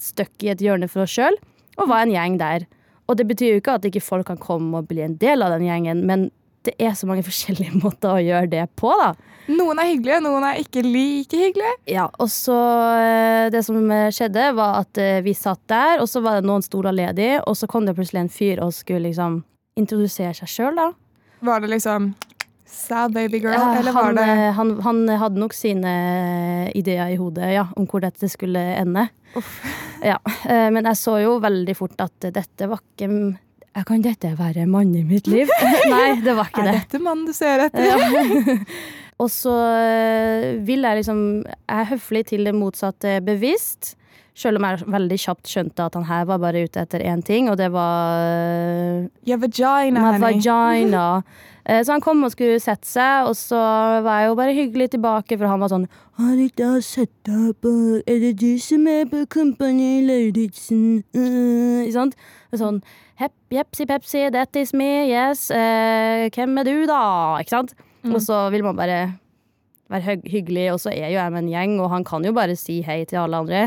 stuck 0.00 0.44
i 0.44 0.52
et 0.52 0.62
hjørne 0.64 0.88
for 0.92 1.04
oss 1.06 1.14
sjøl, 1.16 1.36
og 1.76 1.90
var 1.90 2.04
en 2.04 2.14
gjeng 2.14 2.40
der. 2.40 2.68
Og 3.06 3.18
det 3.18 3.28
betyr 3.28 3.54
jo 3.54 3.60
ikke 3.60 3.76
at 3.78 3.86
ikke 3.86 4.04
folk 4.04 4.26
kan 4.30 4.40
komme 4.40 4.80
og 4.80 4.90
bli 4.90 5.04
en 5.04 5.16
del 5.20 5.44
av 5.44 5.54
den 5.54 5.66
gjengen, 5.68 6.02
men 6.08 6.28
det 6.66 6.74
er 6.82 6.94
så 6.98 7.08
mange 7.08 7.24
forskjellige 7.28 7.78
måter 7.78 8.16
å 8.16 8.22
gjøre 8.22 8.50
det 8.52 8.66
på, 8.78 8.92
da. 9.00 9.14
Noen 9.46 9.78
er 9.78 9.92
hyggelige, 9.92 10.22
noen 10.24 10.42
er 10.48 10.58
ikke 10.58 10.82
like 10.82 11.38
hyggelige. 11.38 11.74
Ja, 11.86 12.08
og 12.18 12.26
så 12.32 12.56
eh, 12.98 13.46
Det 13.54 13.62
som 13.62 13.78
eh, 13.94 14.08
skjedde, 14.14 14.48
var 14.58 14.80
at 14.82 14.98
eh, 14.98 15.20
vi 15.22 15.36
satt 15.38 15.62
der, 15.70 16.00
og 16.02 16.10
så 16.10 16.22
var 16.24 16.40
det 16.40 16.48
noen 16.48 16.64
stoler 16.66 16.96
ledig, 16.96 17.36
og 17.46 17.54
så 17.58 17.68
kom 17.70 17.86
det 17.86 17.94
plutselig 17.94 18.24
en 18.24 18.32
fyr 18.32 18.62
og 18.64 18.74
skulle 18.74 19.06
liksom 19.06 19.44
introdusere 19.78 20.34
seg 20.34 20.50
sjøl, 20.50 20.80
da. 20.80 20.90
Var 21.46 21.62
det 21.62 21.76
liksom 21.76 22.14
Sad 22.66 23.12
baby 23.14 23.38
girl, 23.38 23.54
Ja, 23.54 23.76
eller 23.78 23.94
var 23.94 24.08
han, 24.08 24.16
det 24.18 24.48
han, 24.56 24.70
han 24.82 25.04
hadde 25.20 25.38
nok 25.38 25.54
sine 25.54 25.92
ideer 26.74 27.12
i 27.14 27.18
hodet 27.20 27.52
ja, 27.54 27.68
om 27.78 27.86
hvor 27.86 28.02
dette 28.02 28.26
skulle 28.28 28.58
ende. 28.74 29.06
Ja, 30.04 30.18
eh, 30.48 30.68
men 30.72 30.86
jeg 30.86 30.98
så 31.00 31.18
jo 31.22 31.36
veldig 31.42 31.74
fort 31.76 32.00
at 32.04 32.28
dette 32.34 32.68
var 32.70 32.80
ikke 32.82 33.08
Kan 33.88 34.04
dette 34.04 34.30
være 34.38 34.64
mannen 34.70 35.02
i 35.02 35.04
mitt 35.04 35.28
liv? 35.28 35.50
Nei, 35.92 36.20
det 36.24 36.36
var 36.36 36.48
ikke 36.50 36.64
det. 36.64 36.72
Er 36.72 36.80
dette 36.84 37.02
mannen 37.02 37.26
du 37.28 37.34
ser 37.36 37.66
etter? 37.66 37.84
Ja. 37.84 38.56
Og 39.22 39.30
så 39.32 39.52
eh, 39.80 40.56
vil 40.64 40.84
jeg 40.84 41.00
liksom 41.00 41.20
Jeg 41.46 41.76
er 41.80 41.92
høflig 41.94 42.26
til 42.32 42.44
det 42.48 42.52
motsatte 42.56 43.18
bevisst. 43.24 43.94
Selv 44.36 44.60
om 44.60 44.66
jeg 44.68 44.84
veldig 44.92 45.16
kjapt 45.22 45.48
skjønte 45.48 45.84
at 45.88 45.94
han 45.96 46.04
her 46.10 46.26
var 46.28 46.40
bare 46.42 46.66
ute 46.66 46.82
etter 46.82 47.00
én 47.08 47.22
ting, 47.24 47.48
og 47.48 47.56
det 47.56 47.70
var 47.72 49.06
Ja, 49.24 49.38
vagina, 49.40 50.16
vagina. 50.22 51.06
Eh, 51.66 51.80
Så 51.82 51.90
han 51.96 52.00
kom 52.00 52.20
og 52.22 52.30
skulle 52.30 52.60
sette 52.62 52.86
seg, 52.86 53.26
og 53.26 53.34
så 53.34 53.58
var 54.04 54.20
jeg 54.20 54.28
jo 54.28 54.34
bare 54.38 54.52
hyggelig 54.54 54.86
tilbake, 54.92 55.34
for 55.34 55.48
han 55.50 55.58
var 55.58 55.72
sånn 55.72 55.88
Har 56.14 56.38
ikke 56.38 56.62
jeg 56.62 56.84
sett 56.86 57.10
deg 57.26 57.56
på 57.58 57.72
Er 58.06 58.20
det 58.22 58.36
du 58.38 58.52
som 58.62 58.86
er 58.86 59.08
på 59.10 59.24
Kompani 59.34 59.98
Lauritzen? 60.06 61.02
Uh, 61.10 61.82
ikke 61.82 61.96
sant? 61.96 62.14
Sånn 62.54 62.78
Hepp, 63.18 63.34
jepsi, 63.50 63.88
pepsi, 63.90 64.22
that 64.30 64.54
is 64.60 64.70
me, 64.76 65.08
yes. 65.10 65.48
Uh, 65.50 66.30
hvem 66.36 66.54
er 66.62 66.68
du, 66.68 66.74
da? 66.86 67.00
Ikke 67.40 67.56
sant? 67.56 67.74
Og 68.06 68.20
så 68.22 68.44
vil 68.54 68.62
man 68.62 68.76
bare 68.78 69.00
være 69.90 70.20
hyggelig, 70.28 70.68
og 70.74 70.80
så 70.82 70.92
er 70.94 71.08
jo 71.10 71.16
jeg 71.18 71.32
med 71.32 71.46
en 71.46 71.50
gjeng, 71.50 71.78
og 71.80 71.90
han 71.90 72.04
kan 72.06 72.22
jo 72.28 72.34
bare 72.36 72.54
si 72.60 72.78
hei 72.86 73.00
til 73.08 73.24
alle 73.24 73.40
andre. 73.42 73.62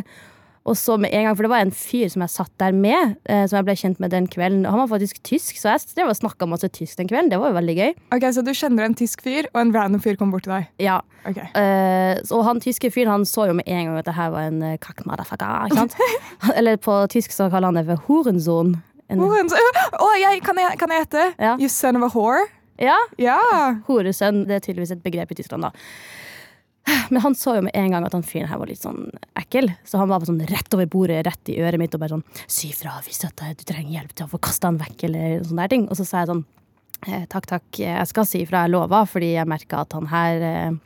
Og 0.68 0.76
så 0.78 0.98
med 1.00 1.10
en 1.16 1.24
gang, 1.26 1.36
for 1.38 1.44
det 1.48 1.50
var 1.50 1.62
en 1.64 1.72
fyr 1.72 2.10
som 2.12 2.22
jeg 2.22 2.30
satt 2.30 2.52
der 2.60 2.72
med, 2.76 3.16
eh, 3.26 3.46
som 3.48 3.58
jeg 3.58 3.66
ble 3.66 3.76
kjent 3.80 4.00
med 4.04 4.12
den 4.12 4.28
kvelden. 4.28 4.66
Han 4.70 4.78
var 4.80 4.88
faktisk 4.92 5.22
tysk, 5.24 5.56
så 5.58 5.72
jeg 5.80 6.16
snakka 6.20 6.46
masse 6.48 6.68
tysk 6.70 6.98
den 7.00 7.08
kvelden. 7.08 7.30
Det 7.32 7.40
var 7.40 7.50
jo 7.50 7.56
veldig 7.58 7.76
gøy. 7.78 7.94
Ok, 8.14 8.22
Så 8.36 8.44
du 8.46 8.52
kjenner 8.52 8.84
en 8.86 8.94
tysk 8.94 9.22
fyr, 9.24 9.48
og 9.56 9.62
en 9.62 9.72
random 9.74 10.02
fyr 10.04 10.16
kom 10.20 10.32
bort 10.32 10.44
til 10.44 10.52
deg? 10.54 10.68
Ja, 10.80 11.00
Ok. 11.26 11.38
eh, 11.56 12.20
så- 12.24 12.36
Og 12.38 12.44
han 12.46 12.60
tyske 12.60 12.92
fyren 12.92 13.08
han 13.12 13.24
så 13.26 13.48
jo 13.48 13.54
med 13.54 13.68
en 13.68 13.86
gang 13.88 13.98
at 13.98 14.06
det 14.06 14.14
her 14.16 14.30
var 14.30 14.42
en 14.42 14.62
uh, 14.62 14.78
kakmadafaka? 14.78 15.68
Eller 16.56 16.78
på 16.78 17.08
tysk 17.10 17.32
så 17.32 17.50
kaller 17.50 17.68
han 17.68 17.76
det 17.76 17.86
for 17.86 17.96
horensohn. 18.08 18.82
En, 19.10 19.20
Oh, 19.20 19.34
jeg, 20.20 20.42
kan, 20.44 20.56
jeg, 20.56 20.78
kan 20.78 20.90
jeg? 20.90 21.34
Ja. 21.40 21.58
You 21.58 21.68
son 21.68 21.96
of 21.96 22.04
a 22.04 22.10
whore? 22.18 22.46
ja, 22.80 22.96
Ja. 23.18 23.38
horesønn. 23.88 24.46
Det 24.48 24.52
er 24.56 24.60
tydeligvis 24.60 24.92
et 24.92 25.04
begrep 25.04 25.32
i 25.32 25.36
Tyskland, 25.36 25.64
da. 25.64 25.72
Men 27.10 27.22
han 27.22 27.36
så 27.36 27.56
jo 27.58 27.66
med 27.66 27.76
en 27.78 27.94
gang 27.94 28.06
at 28.08 28.16
han 28.16 28.26
fyren 28.26 28.50
her 28.52 28.60
var 28.62 28.70
litt 28.70 28.84
sånn 28.84 29.10
ekkel. 29.40 29.72
Så 29.88 30.02
han 30.02 30.10
var 30.10 30.22
bare 30.22 30.30
sånn 30.32 30.44
rett 30.50 30.78
over 30.78 30.90
bordet, 30.90 31.24
rett 31.28 31.52
i 31.54 31.60
øret 31.64 31.82
mitt 31.82 31.96
og 31.96 32.04
bare 32.04 32.18
sånn 32.18 32.26
Si 32.46 32.72
fra 32.76 32.98
hvis 33.06 33.24
at 33.28 33.42
du 33.60 33.66
trenger 33.68 34.00
hjelp 34.00 34.14
til 34.16 34.28
å 34.28 34.34
få 34.34 34.42
kasta 34.50 34.70
han 34.72 34.80
vekk, 34.82 35.08
eller 35.10 35.42
sånne 35.46 35.66
der 35.66 35.74
ting. 35.76 35.88
Og 35.90 36.00
så 36.00 36.06
sa 36.08 36.24
jeg 36.24 36.32
sånn 36.34 36.46
eh, 37.08 37.26
Takk, 37.32 37.50
takk, 37.50 37.82
jeg 37.82 38.12
skal 38.12 38.30
si 38.30 38.44
ifra, 38.46 38.66
jeg 38.68 38.76
lover, 38.76 39.10
fordi 39.10 39.34
jeg 39.36 39.50
merka 39.50 39.84
at 39.86 39.98
han 39.98 40.10
her 40.12 40.46
eh, 40.50 40.78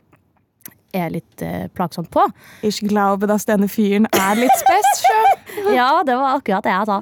er 0.94 1.14
litt 1.14 1.42
eh, 1.42 1.66
plagsomt 1.74 2.10
på. 2.14 2.24
Ich 2.62 2.80
glaube, 2.84 3.26
dass 3.30 3.46
denne 3.48 3.68
fyren 3.68 4.08
er 4.12 4.40
litt 4.40 4.60
special. 4.62 5.30
Ja, 5.74 6.02
det 6.06 6.16
var 6.18 6.34
akkurat 6.40 6.64
det 6.66 6.72
jeg 6.72 6.86
sa. 6.88 6.96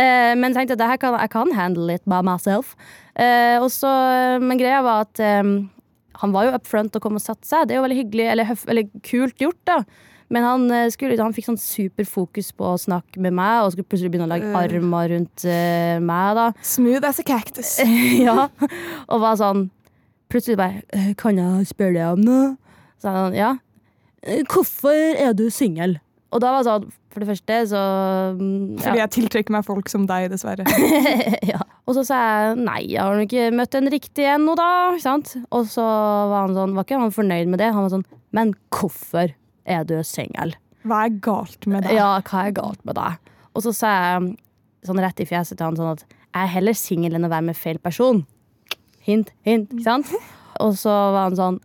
Eh, 0.00 0.32
men 0.40 0.54
tenkte 0.56 0.78
at 0.78 0.80
det 0.80 0.88
her 0.88 1.00
kan, 1.00 1.16
jeg 1.20 1.32
kan 1.34 1.50
handle 1.52 1.92
it 1.92 2.04
by 2.08 2.22
myself. 2.24 2.72
Eh, 3.12 3.58
og 3.60 3.68
så, 3.72 3.90
men 4.40 4.60
greia 4.60 4.80
var 4.84 5.04
at 5.04 5.20
eh, 5.20 5.42
han 6.22 6.32
var 6.34 6.46
jo 6.46 6.54
up 6.56 6.66
front 6.70 6.94
og 6.96 7.02
kom 7.04 7.18
og 7.18 7.22
satte 7.24 7.48
seg. 7.48 7.66
Det 7.66 7.74
er 7.74 7.80
jo 7.80 7.84
veldig 7.88 7.98
hyggelig, 7.98 8.26
eller, 8.32 8.48
høf, 8.52 8.64
eller 8.70 8.88
kult 9.04 9.42
gjort, 9.42 9.58
da. 9.68 9.80
Men 10.32 10.46
han, 10.46 10.62
eh, 10.72 10.86
skulle, 10.94 11.18
han 11.20 11.34
fikk 11.36 11.50
sånn 11.50 11.58
superfokus 11.60 12.52
på 12.56 12.70
å 12.70 12.78
snakke 12.80 13.20
med 13.20 13.34
meg, 13.36 13.66
og 13.66 13.74
skulle 13.74 13.88
plutselig 13.90 14.14
begynne 14.14 14.28
å 14.30 14.32
lage 14.32 14.48
Øh. 14.48 14.56
armer 14.62 15.10
rundt 15.12 15.44
uh, 15.44 15.98
meg. 16.00 16.30
da 16.38 16.46
Smooth 16.64 17.04
as 17.04 17.20
a 17.20 17.26
cactus. 17.26 17.74
ja, 18.26 18.48
og 19.08 19.20
var 19.20 19.36
sånn 19.40 19.66
Plutselig 20.32 20.56
bare 20.56 20.80
«Eh, 20.96 21.10
Kan 21.20 21.36
jeg 21.36 21.66
spørre 21.68 21.92
deg 21.98 22.14
om 22.14 22.22
noe? 22.24 22.46
Så 23.02 23.12
han 23.12 23.34
ja. 23.36 23.50
«Eh, 24.24 24.40
Hvorfor 24.48 24.96
er 24.96 25.34
du 25.36 25.50
singel? 25.52 25.98
Og 26.32 26.40
da 26.40 26.54
var 26.54 26.62
det 26.62 26.70
sånn 26.70 26.86
For 27.12 27.20
det 27.20 27.28
første 27.28 27.58
så 27.68 27.80
ja. 27.82 28.80
Fordi 28.86 29.00
jeg 29.02 29.12
tiltrekker 29.18 29.54
meg 29.54 29.66
folk 29.66 29.90
som 29.92 30.06
deg, 30.08 30.30
dessverre. 30.32 30.64
ja. 31.52 31.60
Og 31.84 31.96
så 31.98 32.06
sa 32.08 32.20
jeg 32.22 32.60
nei, 32.62 32.80
jeg 32.94 33.02
har 33.02 33.18
nok 33.18 33.28
ikke 33.28 33.52
møtt 33.58 33.76
en 33.76 33.90
riktig 33.92 34.26
ennå, 34.32 34.54
da. 34.58 34.68
Ikke 34.94 35.04
sant? 35.04 35.34
Og 35.52 35.68
så 35.68 35.84
var 35.84 36.46
han 36.46 36.56
sånn, 36.56 36.76
var 36.78 36.86
ikke 36.88 37.00
han 37.02 37.14
fornøyd 37.14 37.52
med 37.52 37.60
det. 37.60 37.72
Han 37.74 37.86
var 37.86 37.94
sånn 37.98 38.08
Men 38.32 38.54
hvorfor 38.72 39.34
er 39.68 39.84
du 39.88 39.98
singel? 40.06 40.54
Hva 40.88 41.04
er 41.06 41.18
galt 41.22 41.68
med 41.70 41.84
deg? 41.86 41.98
Ja, 41.98 42.16
hva 42.26 42.46
er 42.48 42.56
galt 42.56 42.80
med 42.88 42.96
deg? 42.98 43.32
Og 43.52 43.66
så 43.66 43.74
sa 43.76 43.92
jeg 43.92 44.32
sånn 44.88 45.02
rett 45.02 45.20
i 45.22 45.28
fjeset 45.28 45.58
til 45.58 45.68
han 45.68 45.78
sånn 45.78 45.92
at 45.92 46.06
jeg 46.06 46.46
er 46.46 46.54
heller 46.54 46.76
singel 46.78 47.18
enn 47.18 47.28
å 47.28 47.30
være 47.30 47.50
med 47.50 47.58
feil 47.58 47.78
person. 47.82 48.24
Hint, 49.04 49.34
hint, 49.46 49.68
ikke 49.74 49.84
sant? 49.84 50.14
Og 50.64 50.74
så 50.78 50.90
var 50.90 51.28
han 51.28 51.36
sånn 51.38 51.60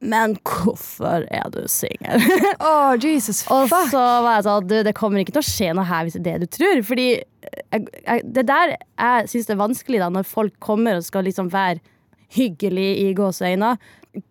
Men 0.00 0.36
hvorfor 0.46 1.24
er 1.34 1.50
du 1.54 1.62
singel? 1.70 2.22
oh, 2.62 2.94
Jesus 3.00 3.42
fuck. 3.42 3.54
Og 3.56 3.92
så 3.92 4.02
var 4.24 4.38
jeg 4.38 4.46
sånn 4.46 4.68
Du, 4.70 4.76
det 4.86 4.94
kommer 4.98 5.22
ikke 5.22 5.34
til 5.36 5.42
å 5.42 5.48
skje 5.48 5.70
noe 5.74 5.88
her 5.88 6.06
hvis 6.06 6.18
det 6.18 6.34
er 6.34 6.42
det 6.42 6.48
du 6.48 6.58
tror. 6.58 6.82
Fordi 6.86 7.08
jeg, 7.18 7.86
jeg, 8.04 8.26
det 8.38 8.44
der 8.48 8.74
jeg 8.76 9.30
syns 9.32 9.50
er 9.50 9.62
vanskelig, 9.62 10.02
da, 10.02 10.10
når 10.14 10.28
folk 10.28 10.58
kommer 10.62 10.98
og 10.98 11.06
skal 11.06 11.26
liksom 11.26 11.50
være 11.54 11.82
hyggelig 12.34 12.90
i 13.02 13.08
gåseøyne. 13.16 13.72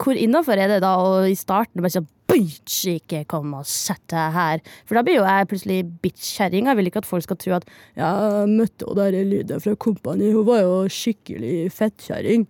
Hvor 0.01 0.19
innafor 0.19 0.59
er 0.59 0.71
det 0.71 0.83
da 0.83 0.95
å 0.99 1.25
i 1.27 1.35
starten 1.37 1.83
bare 1.83 1.99
sånn 1.99 2.13
Bitch, 2.27 2.81
ikke 2.91 3.21
kom 3.31 3.53
og 3.55 3.63
sett 3.71 4.03
deg 4.11 4.33
her. 4.35 4.63
For 4.83 4.97
da 4.97 5.03
blir 5.07 5.21
jo 5.21 5.23
jeg 5.23 5.47
plutselig 5.47 5.77
bitch-kjerringa. 6.03 6.73
Vil 6.75 6.89
ikke 6.89 6.99
at 6.99 7.07
folk 7.07 7.23
skal 7.23 7.39
tro 7.39 7.53
at 7.55 7.67
ja, 7.95 8.09
jeg 8.43 8.49
møtte 8.51 8.89
hun 8.89 8.99
der 8.99 9.15
Lydia 9.15 9.61
fra 9.63 9.77
Kompani, 9.79 10.33
hun 10.35 10.43
var 10.49 10.59
jo 10.59 10.73
skikkelig 10.91 11.69
fettkjerring. 11.77 12.43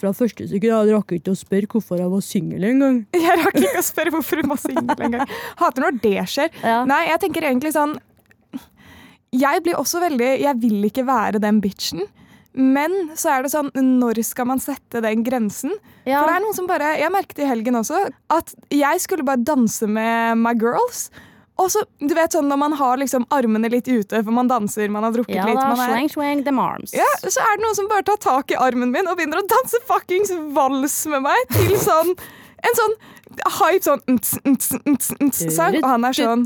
Fra 0.00 0.12
første 0.16 0.46
sekund 0.48 0.64
jeg 0.70 0.94
rakk 0.94 1.12
ikke 1.18 1.34
å 1.34 1.38
spørre 1.38 1.68
hvorfor 1.68 2.00
jeg 2.00 2.08
var 2.12 2.22
singel 2.24 2.64
engang. 2.70 3.02
Jeg 3.26 3.36
rakk 3.42 3.58
ikke 3.60 3.82
å 3.82 3.84
spørre 3.84 4.14
hvorfor 4.14 4.40
hun 4.40 4.52
var 4.54 4.60
singel 4.62 5.02
engang. 5.06 5.34
Hater 5.60 5.84
når 5.84 5.98
det 6.00 6.14
skjer. 6.32 6.54
Ja. 6.64 6.78
Nei, 6.88 7.02
jeg 7.10 7.20
tenker 7.26 7.46
egentlig 7.50 7.74
sånn 7.76 7.98
Jeg 9.36 9.62
blir 9.66 9.76
også 9.78 10.00
veldig 10.02 10.30
Jeg 10.40 10.56
vil 10.62 10.88
ikke 10.88 11.04
være 11.08 11.42
den 11.42 11.60
bitchen. 11.62 12.06
Men 12.56 13.12
så 13.14 13.30
er 13.36 13.44
det 13.44 13.52
sånn, 13.52 13.68
når 13.76 14.18
skal 14.26 14.48
man 14.50 14.58
sette 14.62 15.02
den 15.04 15.22
grensen? 15.26 15.76
Ja. 16.02 16.18
For 16.18 16.30
det 16.30 16.34
er 16.34 16.42
noen 16.42 16.56
som 16.56 16.66
bare, 16.66 16.94
Jeg 16.98 17.12
merket 17.14 17.44
i 17.44 17.50
helgen 17.50 17.78
også 17.78 18.00
at 18.32 18.54
jeg 18.74 19.02
skulle 19.04 19.26
bare 19.26 19.44
danse 19.44 19.86
med 19.86 20.40
my 20.40 20.56
girls. 20.58 21.10
Og 21.60 21.68
så, 21.72 21.82
du 22.00 22.14
vet 22.16 22.32
sånn 22.32 22.48
Når 22.48 22.58
man 22.60 22.74
har 22.78 23.00
liksom 23.00 23.26
armene 23.36 23.68
litt 23.72 23.88
ute, 23.90 24.22
for 24.24 24.32
man 24.32 24.48
danser, 24.50 24.88
man 24.92 25.04
har 25.06 25.14
drukket 25.16 25.36
Ja 25.36 25.46
litt 25.48 25.60
da, 25.60 25.68
man 25.74 25.82
er, 25.84 25.92
swang, 25.92 26.10
swang, 26.14 26.44
them 26.46 26.60
arms. 26.62 26.94
ja, 26.96 27.08
Så 27.22 27.36
er 27.44 27.58
det 27.58 27.66
noen 27.66 27.76
som 27.78 27.88
bare 27.90 28.06
tar 28.08 28.20
tak 28.22 28.54
i 28.54 28.58
armen 28.60 28.94
min 28.94 29.08
og 29.10 29.18
begynner 29.20 29.42
å 29.42 29.48
danse 29.50 29.82
fuckings 29.88 30.32
vals 30.56 31.02
med 31.12 31.26
meg 31.28 31.56
til 31.56 31.76
sånn 31.80 32.14
en 32.60 32.76
sånn 32.76 32.94
hype 33.60 33.84
sånn 33.86 34.00
nts, 34.10 35.54
sang, 35.54 35.76
og 35.80 35.86
han 35.86 36.04
er 36.04 36.16
sånn 36.16 36.42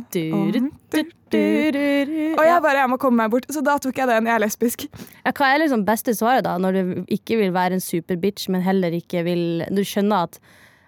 Og 2.39 2.45
jeg 2.47 2.63
bare 2.63 2.83
jeg 2.83 2.91
må 2.93 2.99
komme 3.03 3.25
meg 3.25 3.33
bort. 3.33 3.49
Så 3.51 3.65
da 3.65 3.77
tok 3.83 3.99
jeg 3.99 4.07
den. 4.11 4.29
Jeg 4.29 4.37
er 4.37 4.43
lesbisk. 4.45 4.85
Ja, 5.25 5.33
hva 5.33 5.49
er 5.51 5.65
liksom 5.65 5.83
beste 5.89 6.15
svaret 6.15 6.47
da, 6.47 6.55
når 6.63 6.77
du 6.79 6.93
ikke 7.17 7.41
vil 7.41 7.55
være 7.57 7.79
en 7.79 7.83
superbitch, 7.83 8.47
men 8.53 8.63
heller 8.63 8.95
ikke 8.95 9.25
vil 9.27 9.65
Du 9.75 9.83
skjønner 9.83 10.29
at 10.29 10.39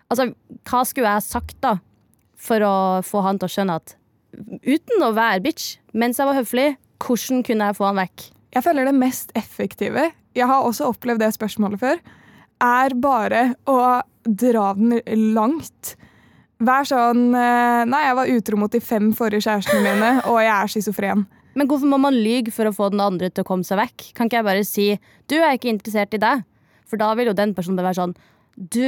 Altså, 0.07 0.29
hva 0.71 0.85
skulle 0.87 1.11
jeg 1.17 1.23
sagt 1.27 1.57
da, 1.65 1.73
for 2.39 2.63
å 2.63 2.75
få 3.03 3.25
han 3.27 3.41
til 3.43 3.49
å 3.49 3.51
skjønne 3.51 3.79
at 3.81 3.96
uten 4.63 5.05
å 5.05 5.13
være 5.17 5.43
bitch, 5.45 5.77
mens 5.97 6.21
jeg 6.21 6.29
var 6.29 6.39
høflig, 6.39 6.69
hvordan 7.03 7.43
kunne 7.47 7.69
jeg 7.69 7.79
få 7.79 7.89
han 7.89 8.01
vekk? 8.01 8.29
Jeg 8.57 8.65
føler 8.65 8.89
det 8.89 8.97
mest 8.97 9.33
effektive, 9.37 10.11
jeg 10.37 10.49
har 10.49 10.65
også 10.65 10.91
opplevd 10.93 11.23
det 11.25 11.33
spørsmålet 11.37 11.81
før, 11.81 12.03
er 12.65 12.97
bare 13.01 13.43
å 13.69 13.79
dra 14.27 14.71
den 14.77 15.01
langt. 15.37 15.95
Vær 16.65 16.87
sånn 16.89 17.35
eh, 17.37 17.83
Nei, 17.85 18.03
jeg 18.07 18.17
var 18.17 18.31
utro 18.33 18.59
mot 18.61 18.73
de 18.73 18.81
fem 18.81 19.11
forrige 19.17 19.45
kjærestene 19.45 19.83
mine, 19.85 20.13
og 20.31 20.41
jeg 20.41 20.53
er 20.55 20.73
schizofren. 20.73 21.27
Men 21.57 21.69
hvorfor 21.69 21.89
må 21.89 21.99
man 22.01 22.17
lyge 22.17 22.53
for 22.53 22.69
å 22.69 22.75
få 22.77 22.91
den 22.93 23.01
andre 23.01 23.31
til 23.33 23.45
å 23.45 23.49
komme 23.49 23.65
seg 23.65 23.81
vekk? 23.81 24.11
Kan 24.17 24.29
ikke 24.29 24.41
jeg 24.41 24.49
bare 24.49 24.65
si 24.69 24.87
'du 25.29 25.37
er 25.41 25.57
ikke 25.57 25.73
interessert 25.73 26.17
i 26.17 26.21
deg'? 26.21 26.45
For 26.87 27.01
da 27.01 27.15
vil 27.17 27.33
jo 27.33 27.37
den 27.37 27.55
personen 27.55 27.77
bare 27.77 27.91
være 27.91 28.01
sånn 28.03 28.17
du, 28.57 28.81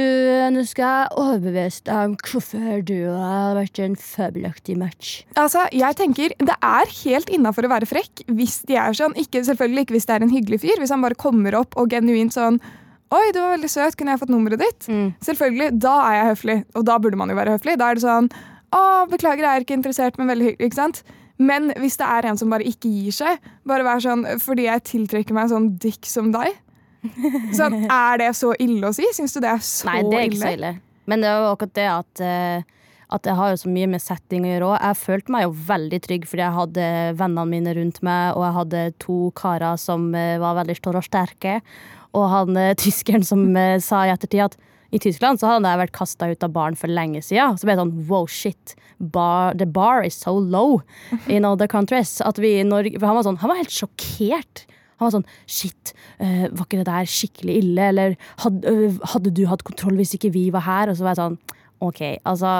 nå 0.49 0.63
skal 0.65 0.85
jeg 0.89 1.17
overbevise 1.21 1.83
deg 1.85 2.07
om 2.09 2.13
hvorfor 2.17 2.81
du 2.87 2.95
har 3.13 3.53
vært 3.53 3.77
en 3.83 3.95
fabelaktig 4.01 4.73
match. 4.81 5.11
Altså, 5.37 5.67
jeg 5.69 5.97
tenker 5.99 6.33
Det 6.41 6.55
er 6.65 6.93
helt 7.03 7.29
innafor 7.29 7.67
å 7.67 7.71
være 7.75 7.89
frekk 7.89 8.23
hvis 8.33 8.63
de 8.69 8.79
er 8.81 8.97
sånn. 8.97 9.13
Ikke, 9.21 9.43
selvfølgelig 9.45 9.85
ikke 9.85 9.97
hvis 9.97 10.09
det 10.09 10.15
er 10.15 10.25
en 10.25 10.33
hyggelig 10.33 10.61
fyr. 10.65 10.81
Hvis 10.81 10.93
han 10.95 11.05
bare 11.05 11.17
kommer 11.19 11.59
opp 11.61 11.77
og 11.77 11.93
genuint 11.93 12.33
sånn 12.33 12.57
Oi, 13.09 13.31
du 13.33 13.39
var 13.41 13.55
veldig 13.55 13.69
søt, 13.73 13.95
kunne 13.97 14.13
jeg 14.13 14.21
fått 14.21 14.29
nummeret 14.29 14.61
ditt? 14.61 14.85
Mm. 14.85 15.07
Selvfølgelig, 15.25 15.71
da 15.81 15.95
er 16.05 16.15
jeg 16.15 16.27
høflig, 16.27 16.57
og 16.77 16.83
da 16.85 16.97
burde 17.01 17.17
man 17.17 17.31
jo 17.33 17.37
være 17.39 17.55
høflig. 17.55 17.73
Da 17.81 17.87
er 17.89 17.97
det 17.97 18.03
sånn 18.03 18.29
Å, 18.69 18.81
beklager, 19.09 19.45
jeg 19.45 19.49
er 19.49 19.65
ikke 19.65 19.77
interessert, 19.79 20.19
men 20.21 20.29
veldig 20.29 20.51
hyggelig. 20.51 20.69
Ikke 20.69 20.77
sant? 20.77 21.01
Men 21.41 21.71
hvis 21.79 21.97
det 21.97 22.05
er 22.05 22.27
en 22.29 22.37
som 22.37 22.51
bare 22.53 22.67
ikke 22.69 22.91
gir 22.91 23.15
seg, 23.15 23.45
bare 23.69 23.85
vær 23.87 24.01
sånn 24.03 24.25
fordi 24.43 24.67
jeg 24.67 24.85
tiltrekker 24.89 25.37
meg 25.37 25.47
en 25.47 25.53
sånn 25.55 25.69
dick 25.81 26.05
som 26.09 26.33
deg, 26.35 26.57
Sånn, 27.55 27.85
er 27.85 28.19
det 28.21 28.33
så 28.37 28.51
ille 28.59 28.89
å 28.89 28.95
si? 28.95 29.05
Syns 29.15 29.35
du 29.35 29.39
det 29.43 29.53
er 29.53 29.63
så 29.63 29.87
Nei, 29.89 30.01
det 30.03 30.17
er 30.19 30.27
ikke 30.27 30.35
ille? 30.35 30.43
så 30.43 30.53
ille. 30.57 30.71
Men 31.09 31.23
det 31.23 31.29
er 31.31 31.39
jo 31.39 31.51
akkurat 31.53 31.75
det 31.79 31.87
at 31.89 32.21
eh, 32.21 32.75
At 33.09 33.23
det 33.25 33.33
har 33.39 33.49
jo 33.49 33.57
så 33.57 33.69
mye 33.73 33.87
med 33.89 34.03
setting 34.03 34.43
å 34.45 34.49
gjøre 34.51 34.65
òg. 34.67 34.75
Jeg 34.83 34.97
følte 35.01 35.33
meg 35.33 35.45
jo 35.47 35.53
veldig 35.69 35.99
trygg 36.05 36.27
fordi 36.29 36.43
jeg 36.43 36.57
hadde 36.59 36.89
vennene 37.17 37.45
mine 37.49 37.71
rundt 37.73 38.03
meg, 38.05 38.35
og 38.37 38.43
jeg 38.45 38.57
hadde 38.59 38.83
to 39.01 39.19
karer 39.39 39.79
som 39.81 40.11
eh, 40.13 40.35
var 40.37 40.59
veldig 40.59 40.75
store 40.77 41.01
og 41.01 41.07
sterke. 41.07 41.55
Og 42.13 42.27
han 42.29 42.59
eh, 42.59 42.75
tyskeren 42.77 43.25
som 43.25 43.47
sa 43.81 44.03
i 44.05 44.13
ettertid 44.13 44.45
at 44.45 44.59
i 44.91 44.99
Tyskland 45.01 45.37
så 45.41 45.49
hadde 45.51 45.69
jeg 45.69 45.81
vært 45.83 45.93
kasta 45.93 46.29
ut 46.29 46.45
av 46.45 46.53
baren 46.53 46.77
for 46.77 46.89
lenge 46.89 47.21
siden. 47.25 47.57
Så 47.57 47.65
ble 47.65 47.75
det 47.77 47.83
sånn 47.83 47.97
wow, 48.09 48.25
shit. 48.29 48.75
Bar, 48.99 49.53
the 49.57 49.65
bar 49.69 50.01
is 50.05 50.17
so 50.17 50.33
low 50.37 50.81
in 51.29 51.45
other 51.45 51.69
countries. 51.69 52.17
At 52.25 52.41
vi 52.41 52.55
i 52.59 52.65
Norge 52.67 52.97
For 52.97 53.09
han 53.09 53.17
var 53.19 53.27
sånn, 53.27 53.37
han 53.41 53.53
var 53.53 53.61
helt 53.61 53.73
sjokkert. 53.73 54.65
Han 54.99 55.07
var 55.07 55.15
sånn 55.17 55.27
Shit, 55.47 55.93
eh, 56.19 56.47
var 56.51 56.65
ikke 56.67 56.81
det 56.81 56.87
der 56.89 57.09
skikkelig 57.09 57.57
ille? 57.63 57.89
Eller 57.93 58.15
hadde, 58.43 58.67
øh, 58.67 58.99
hadde 59.13 59.33
du 59.33 59.45
hatt 59.47 59.63
kontroll 59.67 59.95
hvis 59.99 60.13
ikke 60.17 60.33
vi 60.35 60.49
var 60.53 60.65
her? 60.67 60.91
Og 60.91 60.99
så 60.99 61.05
var 61.07 61.15
jeg 61.15 61.21
sånn 61.23 61.39
OK, 61.79 62.01
altså. 62.27 62.57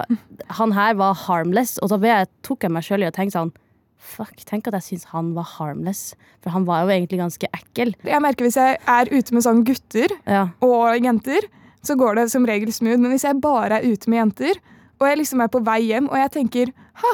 Han 0.62 0.72
her 0.72 0.94
var 0.96 1.18
harmless, 1.28 1.78
og 1.84 1.92
så 1.92 1.98
jeg, 2.00 2.30
tok 2.48 2.64
jeg 2.64 2.72
meg 2.72 2.86
sjøl 2.88 3.04
i 3.04 3.10
å 3.10 3.16
tenke 3.16 3.36
sånn 3.36 3.52
Fuck, 4.00 4.46
tenk 4.48 4.66
at 4.70 4.78
jeg 4.78 4.86
syns 4.86 5.10
han 5.12 5.34
var 5.36 5.44
harmless. 5.58 6.14
For 6.40 6.54
han 6.56 6.64
var 6.64 6.86
jo 6.86 6.94
egentlig 6.96 7.20
ganske 7.20 7.50
ekkel. 7.52 7.92
Jeg 8.08 8.22
merker 8.24 8.48
Hvis 8.48 8.56
jeg 8.56 8.78
er 8.88 9.12
ute 9.12 9.36
med 9.36 9.44
sånn 9.44 9.66
gutter 9.68 10.14
Ja. 10.26 10.46
og 10.64 11.04
jenter, 11.04 11.44
så 11.84 11.98
går 12.00 12.16
det 12.16 12.30
som 12.32 12.46
regel 12.48 12.72
smooth. 12.72 12.98
Men 12.98 13.12
hvis 13.12 13.28
jeg 13.28 13.42
bare 13.44 13.82
er 13.82 13.92
ute 13.92 14.08
med 14.10 14.22
jenter, 14.24 14.56
og 15.02 15.08
jeg 15.08 15.20
liksom 15.20 15.44
er 15.44 15.52
på 15.52 15.62
vei 15.68 15.82
hjem, 15.92 16.08
og 16.10 16.16
jeg 16.16 16.32
tenker 16.32 16.72
ha, 17.04 17.14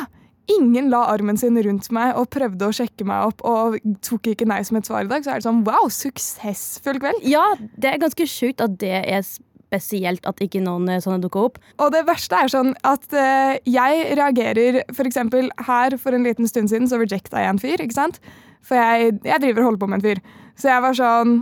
ingen 0.51 0.91
la 0.93 1.05
armen 1.13 1.39
sin 1.39 1.57
rundt 1.65 1.89
meg 1.95 2.13
og 2.19 2.29
prøvde 2.33 2.67
å 2.67 2.75
sjekke 2.75 3.07
meg 3.07 3.31
opp 3.31 3.43
og 3.47 3.79
tok 4.05 4.31
ikke 4.33 4.47
nei 4.49 4.61
som 4.67 4.77
et 4.79 4.87
svar 4.87 5.05
i 5.05 5.09
dag, 5.11 5.25
så 5.25 5.33
er 5.33 5.41
det 5.41 5.47
sånn 5.47 5.63
wow, 5.67 5.89
suksessfull 5.91 7.01
kveld. 7.01 7.25
ja, 7.25 7.43
det 7.81 7.91
er 7.91 8.03
ganske 8.03 8.29
sjukt 8.29 8.63
at 8.63 8.77
det 8.81 9.01
er 9.01 9.25
spesielt 9.25 10.25
at 10.29 10.41
ikke 10.43 10.61
noen 10.63 10.87
eh, 10.91 11.01
sånne 11.03 11.23
dukker 11.23 11.49
opp. 11.49 11.59
Og 11.81 11.91
det 11.95 12.05
verste 12.07 12.37
er 12.37 12.51
sånn 12.51 12.73
at 12.87 13.05
uh, 13.17 13.55
jeg 13.65 14.05
reagerer 14.17 14.83
eksempel 14.85 15.49
her 15.67 15.97
for 16.01 16.15
en 16.15 16.25
liten 16.27 16.47
stund 16.47 16.71
siden 16.71 16.87
så 16.91 17.01
rejecta 17.01 17.41
jeg 17.41 17.55
en 17.55 17.61
fyr, 17.61 17.81
ikke 17.81 17.97
sant? 17.97 18.21
For 18.65 18.77
jeg, 18.79 19.17
jeg 19.25 19.41
driver 19.41 19.63
og 19.63 19.71
holder 19.71 19.83
på 19.83 19.91
med 19.91 19.99
en 19.99 20.05
fyr. 20.05 20.23
Så 20.55 20.71
jeg 20.71 20.85
var 20.85 20.97
sånn 20.97 21.35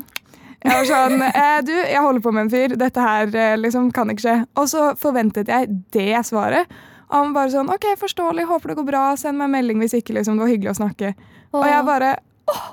jeg 0.64 0.80
var 0.80 0.88
sånn 0.88 1.24
eh, 1.28 1.60
Du, 1.68 1.74
jeg 1.76 2.02
holder 2.02 2.24
på 2.24 2.34
med 2.36 2.48
en 2.48 2.54
fyr. 2.54 2.76
Dette 2.80 3.04
her 3.04 3.36
eh, 3.36 3.60
liksom 3.60 3.92
kan 3.96 4.12
ikke 4.12 4.26
skje. 4.26 4.38
Og 4.60 4.70
så 4.72 4.90
forventet 5.00 5.52
jeg 5.52 5.72
det 5.96 6.24
svaret. 6.28 6.72
Og 7.14 7.18
han 7.20 7.34
bare 7.36 7.52
sånn 7.54 7.70
OK, 7.70 7.86
forståelig. 8.02 8.48
Håper 8.50 8.74
det 8.74 8.78
går 8.82 8.88
bra. 8.90 9.02
Send 9.20 9.38
meg 9.38 9.46
en 9.52 9.54
melding 9.54 9.82
hvis 9.84 9.94
ikke. 10.00 10.16
liksom, 10.18 10.40
Det 10.40 10.46
var 10.48 10.50
hyggelig 10.54 10.72
å 10.74 10.80
snakke. 10.82 11.14
Og 11.54 11.66
jeg 11.70 11.86
bare 11.86 12.16
åh! 12.50 12.64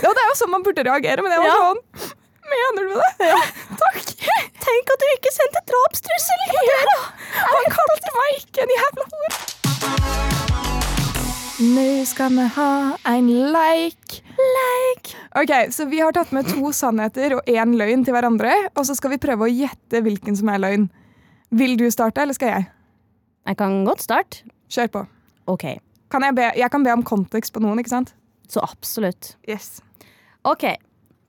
Ja, 0.00 0.10
det 0.10 0.20
er 0.24 0.28
jo 0.32 0.36
sånn 0.40 0.50
man 0.50 0.64
burde 0.64 0.82
reagere, 0.84 1.22
men 1.22 1.30
jeg 1.32 1.40
var 1.44 1.52
Ja. 1.52 1.58
sånn 1.60 1.80
Mener 2.44 2.88
du 2.88 2.94
det? 2.96 3.28
Ja. 3.28 3.36
Takk. 3.84 4.10
Tenk 4.64 4.90
at 4.92 5.00
du 5.00 5.06
ikke 5.14 5.30
sendte 5.32 5.62
drapstrussel! 5.68 6.42
Ja, 6.68 6.96
han 7.52 7.70
kalte 7.72 8.12
meg 8.18 8.34
ikke 8.42 8.64
en 8.66 8.74
jævla 8.74 9.06
hore. 9.12 10.44
Nå 11.64 11.86
skal 12.10 12.34
vi 12.34 12.44
ha 12.56 12.68
en 13.14 13.28
leik. 13.54 14.18
Leik. 14.36 15.14
Ok, 15.40 15.52
Så 15.72 15.86
vi 15.88 16.00
har 16.02 16.12
tatt 16.12 16.32
med 16.36 16.48
to 16.50 16.72
sannheter 16.76 17.36
og 17.38 17.46
én 17.48 17.72
løgn 17.78 18.04
til 18.04 18.12
hverandre. 18.16 18.52
Og 18.76 18.84
så 18.88 18.96
skal 18.98 19.14
vi 19.14 19.20
prøve 19.22 19.46
å 19.46 19.52
gjette 19.52 20.02
hvilken 20.04 20.36
som 20.36 20.50
er 20.52 20.58
løgn. 20.60 20.88
Vil 21.54 21.76
du 21.80 21.86
starte, 21.94 22.20
eller 22.24 22.34
skal 22.36 22.48
jeg? 22.58 22.66
Jeg 23.44 23.58
kan 23.60 23.82
godt 23.84 24.02
starte. 24.04 24.44
Kjør 24.72 24.90
på. 24.92 25.06
OK, 25.52 25.64
Kan 26.10 26.22
jeg, 26.22 26.34
be, 26.36 26.44
jeg 26.56 26.70
kan 26.70 26.84
be 26.84 26.92
om 26.94 27.02
kontekst 27.02 27.52
på 27.52 27.60
noen, 27.60 27.80
ikke 27.82 27.90
sant? 27.90 28.14
så 28.48 28.60
absolutt. 28.62 29.36
Yes. 29.48 29.82
OK. 30.44 30.64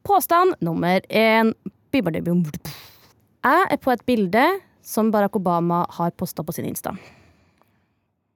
Påstand 0.03 0.55
nummer 0.61 1.01
én. 1.09 1.53
Jeg 1.95 3.67
er 3.71 3.77
på 3.79 3.91
et 3.93 4.01
bilde 4.05 4.43
som 4.83 5.11
Barack 5.13 5.35
Obama 5.39 5.85
har 5.95 6.11
posta 6.11 6.43
på 6.43 6.51
sin 6.53 6.67
Insta. 6.67 6.91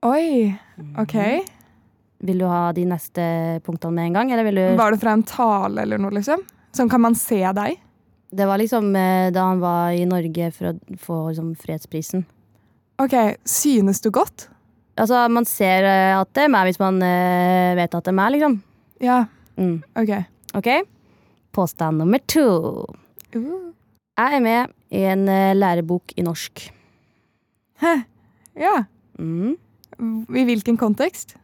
Oi. 0.07 0.55
OK. 0.97 1.17
Vil 2.23 2.39
du 2.39 2.47
ha 2.47 2.71
de 2.71 2.85
neste 2.87 3.25
punktene 3.65 3.97
med 3.97 4.07
en 4.07 4.15
gang? 4.15 4.31
Eller 4.31 4.47
vil 4.47 4.61
du 4.61 4.65
Var 4.79 4.95
det 4.95 5.01
fra 5.03 5.11
en 5.17 5.25
tale 5.27 5.83
eller 5.83 5.99
noe, 5.99 6.15
liksom? 6.15 6.41
Sånn 6.75 6.89
kan 6.89 7.03
man 7.03 7.19
se 7.19 7.41
deg? 7.43 7.77
Det 8.31 8.47
var 8.47 8.61
liksom 8.61 8.95
eh, 8.95 9.27
da 9.35 9.49
han 9.51 9.59
var 9.59 9.91
i 9.91 10.05
Norge 10.07 10.51
for 10.55 10.71
å 10.71 10.97
få 11.03 11.19
liksom, 11.33 11.51
fredsprisen. 11.59 12.23
OK. 12.99 13.15
Synes 13.47 14.01
du 14.03 14.11
godt? 14.11 14.49
Altså, 14.99 15.27
man 15.31 15.47
ser 15.47 15.85
eh, 15.87 16.19
at 16.19 16.31
det 16.35 16.45
er 16.45 16.51
meg 16.51 16.67
hvis 16.67 16.81
man 16.81 16.99
uh, 16.99 17.77
vet 17.79 17.93
at 17.95 18.03
det 18.03 18.11
er 18.11 18.17
meg, 18.19 18.33
liksom. 18.35 18.57
Ja. 19.03 19.21
Mm. 19.55 19.77
OK. 19.99 20.11
OK? 20.59 20.69
Påstand 21.55 22.01
nummer 22.01 22.19
to. 22.27 22.49
Uh. 23.35 23.71
Jeg 24.19 24.35
er 24.35 24.43
med 24.43 24.73
i 24.91 25.05
en 25.07 25.27
eh, 25.31 25.55
lærebok 25.55 26.11
i 26.17 26.25
norsk. 26.25 26.65
Hæ. 27.79 27.93
Ja. 28.59 28.83
Mm. 29.19 29.55
I 30.35 30.43
hvilken 30.47 30.75
kontekst? 30.79 31.37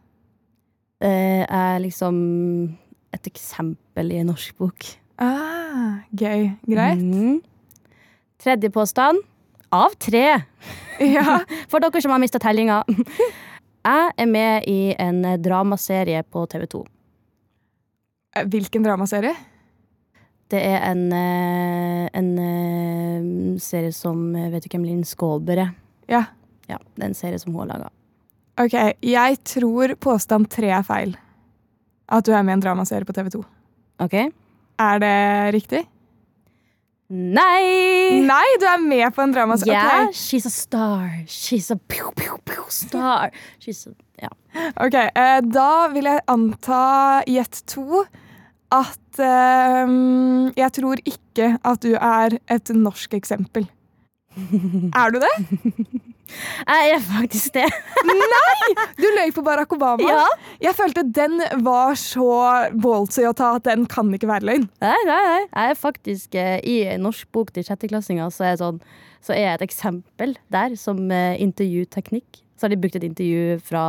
Det 1.00 1.44
er 1.48 1.78
liksom 1.80 2.16
et 3.16 3.28
eksempel 3.28 4.12
i 4.12 4.20
en 4.20 4.28
norsk 4.32 4.56
bok. 4.60 4.90
Ah, 5.16 6.04
gøy. 6.12 6.50
Greit. 6.68 7.00
Mm. 7.00 7.40
Tredje 8.42 8.70
påstand. 8.72 9.24
Av 9.74 9.94
tre, 9.98 10.42
Ja. 11.00 11.40
for 11.70 11.82
dere 11.82 12.00
som 12.02 12.12
har 12.14 12.20
mista 12.22 12.38
tellinga. 12.42 12.82
Jeg 13.86 14.12
er 14.18 14.26
med 14.30 14.64
i 14.70 14.94
en 14.98 15.20
dramaserie 15.42 16.22
på 16.24 16.46
TV2. 16.50 16.80
Eh, 18.36 18.46
Hvilken 18.50 18.84
dramaserie? 18.86 19.34
Det 20.50 20.60
er 20.62 20.78
en, 20.92 21.04
eh, 21.12 22.06
en 22.14 22.30
eh, 22.38 23.58
serie 23.62 23.92
som 23.92 24.32
Vet 24.32 24.62
du 24.62 24.70
hvem 24.70 24.86
Linn 24.86 25.04
Skåber 25.06 25.58
er? 25.64 25.72
Ja. 26.10 26.24
Ja, 26.70 26.78
det 26.94 27.02
er 27.02 27.10
en 27.10 27.18
serie 27.18 27.38
som 27.38 27.52
hun 27.54 27.64
har 27.66 27.72
laga. 27.76 27.90
Ok, 28.58 28.74
jeg 29.04 29.36
tror 29.44 29.92
påstand 30.00 30.48
tre 30.50 30.70
er 30.72 30.86
feil. 30.86 31.12
At 32.08 32.24
du 32.26 32.32
er 32.32 32.42
med 32.46 32.54
i 32.54 32.58
en 32.60 32.64
dramaserie 32.64 33.06
på 33.06 33.14
TV 33.14 33.28
2. 33.34 33.42
OK? 34.06 34.14
Er 34.78 34.98
det 35.02 35.14
riktig? 35.54 35.82
Nei! 37.08 38.18
Nei, 38.26 38.46
du 38.58 38.66
er 38.66 38.80
med 38.82 39.14
på 39.14 39.22
en 39.22 39.32
dramaserie. 39.34 39.76
Yeah, 39.76 40.08
she's 40.10 40.46
a 40.48 40.50
star. 40.50 41.10
She's 41.30 41.70
a 41.70 41.76
pew, 41.76 42.10
pew, 42.18 42.38
pew 42.44 42.64
star. 42.68 43.30
She's 43.62 43.84
a, 43.86 43.92
ja. 44.22 44.30
Ok, 44.82 44.96
eh, 44.98 45.40
Da 45.46 45.68
vil 45.92 46.08
jeg 46.10 46.24
anta 46.32 47.22
gjett 47.30 47.60
to 47.70 48.02
at 48.74 49.20
eh, 49.22 49.94
Jeg 50.58 50.72
tror 50.80 51.02
ikke 51.06 51.52
at 51.62 51.84
du 51.86 51.94
er 51.94 52.38
et 52.50 52.74
norsk 52.74 53.14
eksempel. 53.14 53.68
Er 55.00 55.14
du 55.14 55.20
det? 55.22 55.34
Jeg 56.66 56.92
er 56.96 57.02
faktisk 57.06 57.54
det. 57.56 57.66
Nei! 58.06 58.70
Du 58.98 59.06
løy 59.16 59.32
på 59.36 59.44
Barack 59.46 59.72
Obama. 59.76 60.02
Ja. 60.06 60.24
Jeg 60.62 60.74
følte 60.78 61.04
den 61.16 61.38
var 61.64 61.94
så 62.00 62.26
ballsy 62.82 63.26
å 63.28 63.34
ta 63.36 63.52
at 63.58 63.66
den 63.68 63.86
kan 63.90 64.10
ikke 64.16 64.30
være 64.30 64.48
løgn. 64.50 64.66
Nei, 64.82 64.96
nei, 65.08 65.20
nei. 65.30 65.42
Jeg 65.46 65.74
er 65.74 65.78
faktisk 65.80 66.34
eh, 66.40 66.56
I 66.66 66.76
en 66.96 67.06
norsk 67.06 67.28
bok 67.34 67.52
til 67.54 67.66
sjetteklassinger 67.66 68.32
så 68.34 68.52
sånn, 68.60 68.80
så 69.24 69.34
er 69.36 69.42
jeg 69.44 69.58
et 69.60 69.66
eksempel 69.68 70.34
der 70.52 70.74
som 70.80 71.00
eh, 71.14 71.36
intervjuteknikk. 71.42 72.42
Så 72.56 72.66
har 72.66 72.72
de 72.74 72.80
brukt 72.80 72.96
et 72.98 73.04
intervju 73.06 73.58
fra 73.66 73.84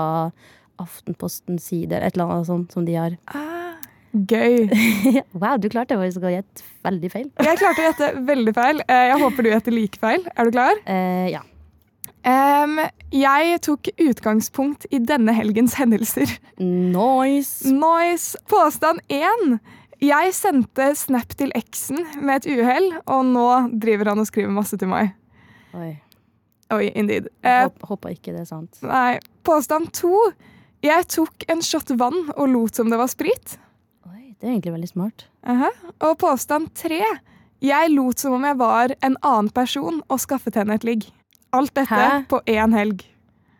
Aftenpostens 0.81 1.65
side, 1.71 1.95
et 1.97 2.13
eller 2.17 2.29
annet 2.35 2.49
sånt 2.49 2.73
som 2.75 2.85
de 2.85 2.93
har. 2.99 3.15
Ah, 3.33 3.77
gøy. 4.13 4.67
wow, 5.41 5.55
du 5.57 5.69
klarte 5.73 5.97
faktisk 5.97 6.25
å 6.27 6.33
gjette 6.35 6.65
veldig 6.85 7.09
feil. 7.13 7.29
Jeg 7.43 7.59
klarte 7.61 7.81
å 7.81 7.87
gjette 7.87 8.09
veldig 8.27 8.53
feil. 8.57 8.81
Eh, 8.85 9.05
Jeg 9.13 9.21
håper 9.23 9.45
du 9.47 9.49
gjetter 9.53 9.73
like 9.75 10.01
feil. 10.03 10.27
Er 10.35 10.49
du 10.49 10.53
klar? 10.53 10.77
Eh, 10.85 11.29
ja. 11.33 11.41
Em, 12.27 12.79
jeg 13.15 13.59
tok 13.63 13.87
utgangspunkt 14.03 14.87
i 14.91 14.99
denne 14.99 15.31
helgens 15.37 15.77
hendelser. 15.79 16.31
Nice. 16.59 17.69
Nice. 17.71 18.39
Påstand 18.51 18.99
én. 19.07 19.59
Jeg 20.03 20.33
sendte 20.35 20.91
snap 20.99 21.31
til 21.39 21.53
eksen 21.57 22.03
med 22.19 22.43
et 22.43 22.49
uhell, 22.57 22.89
og 23.09 23.23
nå 23.31 23.47
driver 23.81 24.11
han 24.11 24.21
og 24.21 24.27
skriver 24.29 24.51
masse 24.53 24.77
til 24.77 24.91
meg. 24.91 25.15
Oi. 25.77 25.93
Oi, 26.75 26.89
indeed. 26.99 27.29
Uh, 27.45 27.69
Håp, 27.69 27.87
håper 27.93 28.17
ikke 28.17 28.35
det 28.35 28.43
er 28.43 28.49
sant. 28.49 28.77
nei. 28.83 29.17
Påstand 29.47 29.93
to. 29.95 30.11
Jeg 30.83 31.07
tok 31.09 31.47
en 31.49 31.63
shot 31.63 31.89
vann 31.97 32.27
og 32.35 32.51
lot 32.51 32.77
som 32.77 32.91
det 32.91 32.99
var 32.99 33.09
sprit. 33.09 33.55
Oi, 34.09 34.35
det 34.35 34.43
er 34.49 34.51
egentlig 34.57 34.75
veldig 34.75 34.91
smart. 34.91 35.29
Aha. 35.47 35.71
Og 36.03 36.17
påstand 36.21 36.73
tre. 36.77 36.99
Jeg 37.63 37.93
lot 37.95 38.19
som 38.21 38.35
om 38.35 38.43
jeg 38.45 38.59
var 38.59 38.93
en 38.99 39.15
annen 39.23 39.49
person 39.55 40.03
og 40.11 40.19
skaffet 40.21 40.59
henne 40.59 40.75
et 40.77 40.85
ligg. 40.85 41.07
Alt 41.53 41.73
dette 41.75 41.93
Hæ? 41.93 42.25
på 42.29 42.41
én 42.47 42.73
helg. 42.75 43.05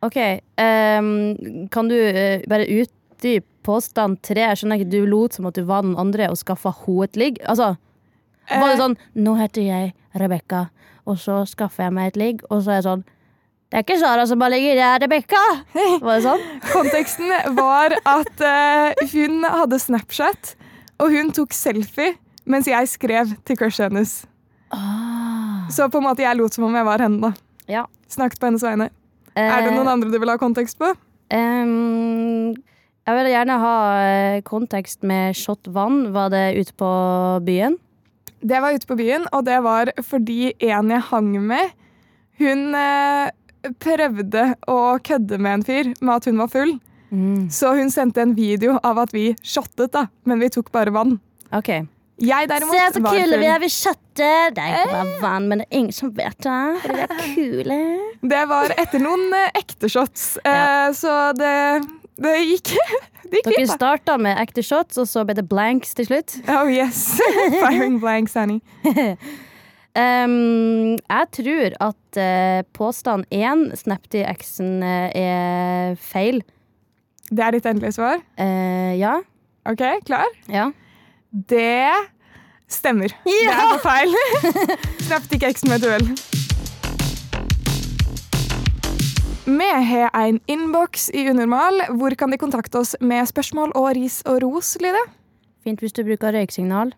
OK, 0.05 0.17
Um, 0.57 1.67
kan 1.69 1.89
du 1.89 1.95
uh, 1.95 2.41
bare 2.49 2.65
utdype 2.65 3.45
påstand 3.65 4.21
tre? 4.25 4.41
Jeg 4.41 4.57
skjønner 4.57 4.79
ikke, 4.79 4.91
Du 4.91 5.05
lot 5.05 5.33
som 5.33 5.45
at 5.45 5.55
du 5.55 5.63
var 5.67 5.83
den 5.85 5.97
andre 5.97 6.29
og 6.31 6.37
skaffa 6.37 6.71
henne 6.85 7.03
et 7.03 7.17
ligg. 7.17 7.37
Altså, 7.45 7.75
var 8.49 8.67
det 8.69 8.77
Eh, 8.77 8.81
sånn 8.81 8.95
Nå 9.15 9.35
heter 9.37 9.61
jeg 9.61 9.93
Rebekka, 10.17 10.69
og 11.05 11.17
så 11.19 11.41
skaffer 11.45 11.87
jeg 11.87 11.93
meg 11.93 12.07
et 12.07 12.17
ligg, 12.17 12.43
og 12.49 12.63
så 12.63 12.71
er 12.71 12.79
jeg 12.79 12.87
sånn 12.87 13.03
Det 13.67 13.77
er 13.77 13.83
ikke 13.83 13.99
Sara 13.99 14.25
som 14.25 14.39
bare 14.39 14.55
ligger, 14.55 14.75
det 14.79 14.85
er 14.87 15.01
Rebekka! 15.03 15.41
Var 15.99 16.13
det 16.13 16.23
sånn? 16.23 16.45
Konteksten 16.71 17.33
var 17.57 17.97
at 18.07 18.43
uh, 18.43 19.07
hun 19.11 19.43
hadde 19.43 19.79
Snapchat, 19.83 20.55
og 21.03 21.11
hun 21.11 21.33
tok 21.35 21.53
selfie 21.53 22.15
mens 22.47 22.69
jeg 22.71 22.87
skrev 22.87 23.33
til 23.43 23.57
crushet 23.59 23.89
hennes. 23.91 24.21
Ah. 24.71 25.67
Så 25.69 25.89
på 25.91 25.99
en 25.99 26.05
måte 26.07 26.23
jeg 26.23 26.37
lot 26.39 26.55
som 26.55 26.63
om 26.63 26.75
jeg 26.79 26.87
var 26.87 27.03
henne. 27.03 27.19
da. 27.19 27.46
Ja. 27.71 27.85
Snakket 28.11 28.39
på 28.39 28.49
hennes 28.49 28.63
vegne. 28.63 28.89
Er 29.37 29.61
det 29.61 29.71
Eh, 29.71 29.75
noen 29.75 29.91
andre 29.91 30.09
du 30.09 30.17
vil 30.17 30.31
ha 30.31 30.37
kontekst 30.41 30.79
på? 30.79 30.93
Um, 31.33 32.55
jeg 33.07 33.17
vil 33.17 33.29
gjerne 33.31 33.57
ha 33.61 33.75
eh, 34.03 34.41
kontekst 34.47 35.03
med 35.03 35.35
shot 35.37 35.67
vann. 35.67 36.13
Var 36.15 36.31
det 36.33 36.45
ute 36.57 36.73
på 36.79 36.91
byen? 37.45 37.77
Det 38.41 38.61
var 38.61 38.73
ute 38.73 38.87
på 38.87 38.97
byen, 38.97 39.27
og 39.33 39.45
det 39.45 39.59
var 39.65 39.91
fordi 40.05 40.53
en 40.59 40.89
jeg 40.93 41.05
hang 41.09 41.31
med, 41.49 41.71
hun 42.37 42.75
eh, 42.77 43.29
prøvde 43.81 44.43
å 44.69 44.79
kødde 45.03 45.39
med 45.41 45.59
en 45.59 45.65
fyr 45.65 45.93
med 45.99 46.13
at 46.15 46.29
hun 46.29 46.37
var 46.37 46.51
full. 46.53 46.77
Så 47.49 47.71
hun 47.77 47.87
sendte 47.89 48.19
en 48.19 48.33
video 48.35 48.73
av 48.83 48.97
at 48.99 49.13
vi 49.15 49.29
shottet, 49.39 49.93
da, 49.93 50.07
men 50.27 50.41
vi 50.43 50.49
tok 50.51 50.73
bare 50.75 50.91
vann. 50.91 51.13
OK. 51.55 51.87
Jeg 52.17 52.47
derimot 52.49 52.95
var 53.03 53.13
kule 53.13 53.37
vi 53.61 53.67
kjøttet 53.69 54.55
Det 54.57 54.63
er 54.63 54.71
ikke 54.73 54.93
bare 54.93 55.17
vann, 55.21 55.43
men 55.51 55.59
det 55.61 55.65
er 55.67 55.75
ingen 55.77 55.93
som 55.93 56.09
vet 56.17 56.37
det. 56.41 56.61
Fordi 56.81 56.95
vi 56.95 57.01
er 57.03 57.11
kule. 57.35 57.75
Det 58.33 58.39
var 58.49 58.73
etter 58.73 58.99
noen 59.03 59.25
eh, 59.37 59.51
ekte 59.59 59.89
shots, 59.91 60.23
ja. 60.41 60.89
så 60.97 61.11
det, 61.37 61.51
det 62.17 62.33
gikk 62.47 62.71
Det 63.27 63.41
gikk 63.41 63.49
Dere 63.49 63.59
fint, 63.59 63.73
starta 63.75 64.15
med 64.17 64.39
ekte 64.41 64.63
shots, 64.65 64.97
og 64.97 65.05
så 65.09 65.25
ble 65.27 65.35
det 65.37 65.45
blanks 65.51 65.91
til 65.97 66.05
slutt. 66.07 66.37
Oh 66.49 66.65
yes. 66.71 67.19
Firing 67.59 67.99
blanks, 68.01 68.37
Annie. 68.39 68.61
um, 68.87 70.95
jeg 70.95 71.25
tror 71.35 71.75
at 71.89 72.19
uh, 72.23 72.63
påstand 72.73 73.27
én, 73.35 73.65
Snapty-eksen, 73.75 74.77
uh, 74.79 75.09
er 75.11 75.99
feil. 75.99 76.39
Det 77.27 77.43
er 77.43 77.51
ditt 77.57 77.67
endelige 77.67 77.97
svar? 77.99 78.23
Uh, 78.39 78.95
ja. 78.95 79.17
OK, 79.67 79.83
klar? 80.07 80.23
Ja. 80.47 80.69
Det 81.31 81.91
stemmer. 82.71 83.11
Det 83.25 83.51
er 83.51 83.71
på 83.73 83.79
feil. 83.83 84.15
Snappet 85.07 85.37
ikke 85.37 85.51
eksen 85.51 85.71
med 85.71 85.83
et 85.83 85.89
uhell. 85.89 86.11
Vi 89.47 89.67
har 89.71 90.11
en 90.19 90.39
innboks 90.51 91.09
i 91.15 91.27
Unormal. 91.31 91.85
Hvor 91.99 92.15
kan 92.19 92.31
de 92.31 92.39
kontakte 92.39 92.79
oss 92.81 92.95
med 92.99 93.27
spørsmål 93.27 93.71
og 93.79 93.93
ris 93.95 94.21
og 94.27 94.41
ros, 94.43 94.75
Lide? 94.83 95.03
Fint 95.63 95.83
hvis 95.83 95.95
du 95.95 96.03
bruker 96.07 96.35
røyksignal. 96.35 96.91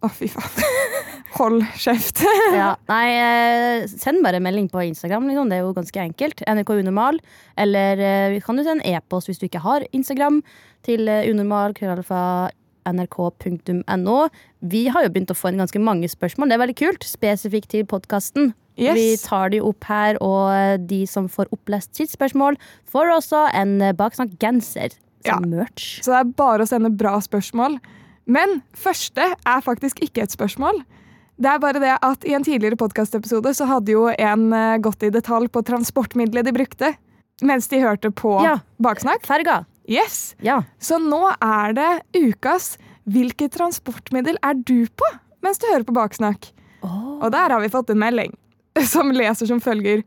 Å, 0.00 0.08
fy 0.08 0.30
faen. 0.32 0.70
Hold 1.38 1.64
kjeft. 1.78 2.22
Ja. 2.60 2.72
Nei, 2.90 3.06
eh, 3.14 3.90
send 3.90 4.22
bare 4.24 4.40
melding 4.42 4.70
på 4.70 4.82
Instagram. 4.86 5.28
Liksom. 5.30 5.50
Det 5.50 5.58
er 5.58 5.66
jo 5.66 5.74
ganske 5.76 6.02
enkelt. 6.02 6.42
NRK 6.46 6.72
Unormal. 6.80 7.20
Eller 7.58 8.02
eh, 8.06 8.38
kan 8.44 8.58
du 8.58 8.64
sende 8.64 8.82
en 8.86 8.98
e-post 8.98 9.30
hvis 9.30 9.42
du 9.42 9.46
ikke 9.46 9.62
har 9.62 9.86
Instagram, 9.94 10.40
til 10.86 11.04
unormal.krøllalfa 11.06 11.30
unormal. 11.30 11.76
krøllalfa, 11.76 12.22
nrk.no. 12.88 14.16
Vi 14.60 14.86
har 14.88 15.04
jo 15.04 15.12
begynt 15.12 15.32
å 15.32 15.36
få 15.38 15.50
inn 15.52 15.60
ganske 15.60 15.82
mange 15.82 16.08
spørsmål. 16.10 16.50
Det 16.50 16.56
er 16.56 16.62
veldig 16.64 16.78
kult. 16.80 17.06
Spesifikt 17.06 17.70
til 17.74 17.86
podkasten. 17.88 18.52
Yes. 18.80 18.96
Vi 18.96 19.06
tar 19.24 19.50
de 19.52 19.60
opp 19.60 19.84
her, 19.90 20.16
og 20.24 20.86
de 20.88 21.02
som 21.10 21.26
får 21.28 21.50
opplest 21.52 21.98
sitt 21.98 22.12
spørsmål, 22.14 22.56
får 22.88 23.12
også 23.18 23.42
en 23.58 23.74
eh, 23.84 23.92
baksnakk-genser 23.96 24.94
som 25.26 25.44
merch. 25.50 25.98
Så 26.04 26.14
det 26.14 26.20
er 26.22 26.30
bare 26.38 26.64
å 26.64 26.70
sende 26.70 26.92
bra 26.96 27.18
spørsmål. 27.20 27.76
Men 28.30 28.60
første 28.78 29.26
er 29.34 29.66
faktisk 29.66 30.00
ikke 30.06 30.24
et 30.24 30.32
spørsmål. 30.32 30.80
Det 31.40 31.48
er 31.50 31.60
bare 31.60 31.80
det 31.82 31.92
at 32.04 32.24
I 32.28 32.34
en 32.36 32.44
tidligere 32.44 32.78
podkastepisode 32.80 33.52
så 33.56 33.66
hadde 33.68 33.94
jo 33.94 34.08
en 34.12 34.50
eh, 34.56 34.78
gått 34.84 35.04
i 35.04 35.12
detalj 35.12 35.50
på 35.52 35.64
transportmiddelet 35.66 36.48
de 36.48 36.56
brukte 36.56 36.94
mens 37.40 37.68
de 37.72 37.78
hørte 37.80 38.10
på 38.12 38.34
Ja. 38.44 38.58
Baksnakk. 38.84 39.24
Ferga. 39.24 39.62
Yes! 39.90 40.36
Ja. 40.38 40.62
Så 40.78 41.00
nå 41.02 41.24
er 41.42 41.74
det 41.74 41.90
ukas 42.14 42.76
Hvilket 43.10 43.56
transportmiddel 43.56 44.38
er 44.44 44.54
du 44.54 44.86
på 44.86 45.08
mens 45.40 45.58
du 45.58 45.64
hører 45.70 45.86
på 45.88 45.94
Baksnakk? 45.96 46.50
Og 46.84 47.30
der 47.32 47.50
har 47.50 47.62
vi 47.62 47.70
fått 47.72 47.90
en 47.90 47.98
melding 48.00 48.34
som 48.92 49.08
leser 49.12 49.48
som 49.48 49.60
følger. 49.60 50.02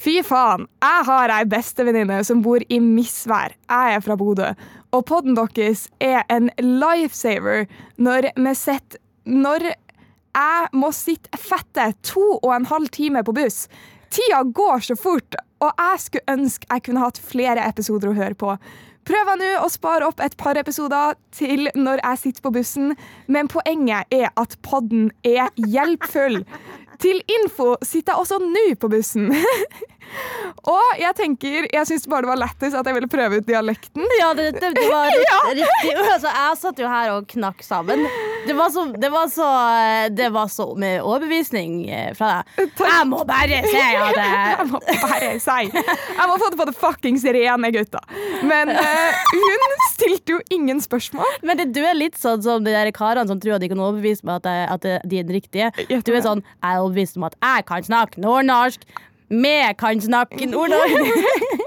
Fy 0.00 0.20
faen, 0.24 0.68
jeg 0.80 1.06
har 1.08 1.32
ei 1.34 1.42
bestevenninne 1.50 2.20
som 2.24 2.40
bor 2.44 2.62
i 2.62 2.78
Misvær. 2.80 3.56
Jeg 3.66 3.96
er 3.96 4.04
fra 4.04 4.16
Bodø. 4.16 4.52
Og 4.94 5.02
podden 5.10 5.34
deres 5.36 5.88
er 6.00 6.22
en 6.32 6.48
lifesaver 6.62 7.66
når 7.98 8.30
vi 8.38 8.54
sitter 8.56 9.02
Når 9.26 9.66
jeg 9.70 10.70
må 10.78 10.92
sitte 10.94 11.38
fette 11.38 11.90
to 12.06 12.22
og 12.38 12.52
en 12.54 12.68
halv 12.70 12.88
time 12.94 13.22
på 13.26 13.34
buss. 13.34 13.66
Tida 14.10 14.44
går 14.46 14.86
så 14.86 14.96
fort, 14.98 15.34
og 15.62 15.70
jeg 15.74 16.02
skulle 16.02 16.36
ønske 16.38 16.66
jeg 16.70 16.84
kunne 16.86 17.02
hatt 17.02 17.18
flere 17.18 17.66
episoder 17.66 18.10
å 18.10 18.16
høre 18.16 18.38
på. 18.38 18.54
Prøver 19.10 19.40
nå 19.40 19.48
å 19.64 19.68
spare 19.72 20.06
opp 20.06 20.20
et 20.22 20.36
par 20.38 20.58
episoder 20.60 21.16
til 21.34 21.66
når 21.74 22.02
jeg 22.04 22.20
sitter 22.24 22.44
på 22.44 22.52
bussen, 22.54 22.92
men 23.26 23.50
poenget 23.50 24.06
er 24.14 24.28
at 24.38 24.54
podden 24.66 25.08
er 25.26 25.50
hjelpfull. 25.58 26.44
Til 27.00 27.22
info 27.40 27.72
sitter 27.82 28.12
jeg 28.12 28.22
også 28.22 28.38
nå 28.44 28.66
på 28.78 28.90
bussen. 28.92 29.30
Og 30.70 30.98
jeg 31.00 31.14
tenker, 31.16 31.66
jeg 31.72 31.88
syns 31.88 32.06
bare 32.10 32.26
det 32.26 32.30
var 32.32 32.40
lættis 32.42 32.74
at 32.76 32.86
jeg 32.86 32.96
ville 32.98 33.10
prøve 33.10 33.40
ut 33.40 33.46
dialekten. 33.48 34.04
Ja, 34.20 34.32
det, 34.36 34.50
det, 34.58 34.72
det 34.76 34.86
var 34.90 35.08
riktig. 35.16 35.62
riktig. 35.62 35.94
Altså, 36.04 36.28
jeg 36.34 36.60
satt 36.60 36.82
jo 36.82 36.90
her 36.90 37.14
og 37.16 37.28
knakk 37.30 37.64
sammen. 37.66 38.04
Det 38.46 38.54
var 38.56 38.70
så, 38.70 38.84
det 38.96 39.10
var 39.12 39.28
så, 39.28 39.48
det 40.16 40.28
var 40.32 40.48
så 40.48 40.66
med 40.74 41.02
overbevisning 41.02 41.88
eh, 41.90 42.10
fra 42.16 42.40
deg. 42.40 42.70
Jeg 42.80 43.08
må 43.10 43.22
bare 43.28 43.60
si 43.66 43.80
at 43.80 44.16
Jeg 44.16 44.56
jeg 44.60 44.68
må 44.70 44.80
bare 44.80 45.30
si 45.42 45.68
Jeg 45.70 46.28
må 46.30 46.38
få 46.40 46.50
det 46.52 46.60
på 46.60 46.68
det 46.70 46.76
fuckings 46.78 47.24
rene, 47.24 47.72
gutta. 47.74 48.02
Men 48.46 48.72
uh, 48.72 49.20
hun 49.34 49.76
stilte 49.90 50.36
jo 50.36 50.40
ingen 50.50 50.80
spørsmål. 50.80 51.38
Men 51.46 51.60
det, 51.60 51.70
du 51.76 51.82
er 51.84 51.98
litt 51.98 52.18
sånn 52.20 52.42
som 52.44 52.64
de 52.64 52.74
der 52.74 52.90
karene 52.96 53.28
som 53.30 53.40
tror 53.42 53.58
at 53.58 53.64
de 53.64 53.70
kan 53.72 53.82
overbevise 53.82 54.26
meg 54.26 54.42
at, 54.42 54.76
at 54.76 55.04
de 55.04 55.20
er 55.20 55.28
den 55.28 55.36
riktige. 55.36 55.70
Du 55.88 56.12
er 56.14 56.24
sånn 56.24 56.44
Jeg 56.44 56.70
er 56.72 56.82
overbevist 56.82 57.20
om 57.20 57.28
at 57.28 57.38
jeg 57.38 57.68
kan 57.68 57.86
snakke 57.86 58.22
nordnorsk. 58.24 58.86
Vi 59.30 59.56
kan 59.78 60.00
snakke 60.02 60.48
nordnorsk. 60.50 61.58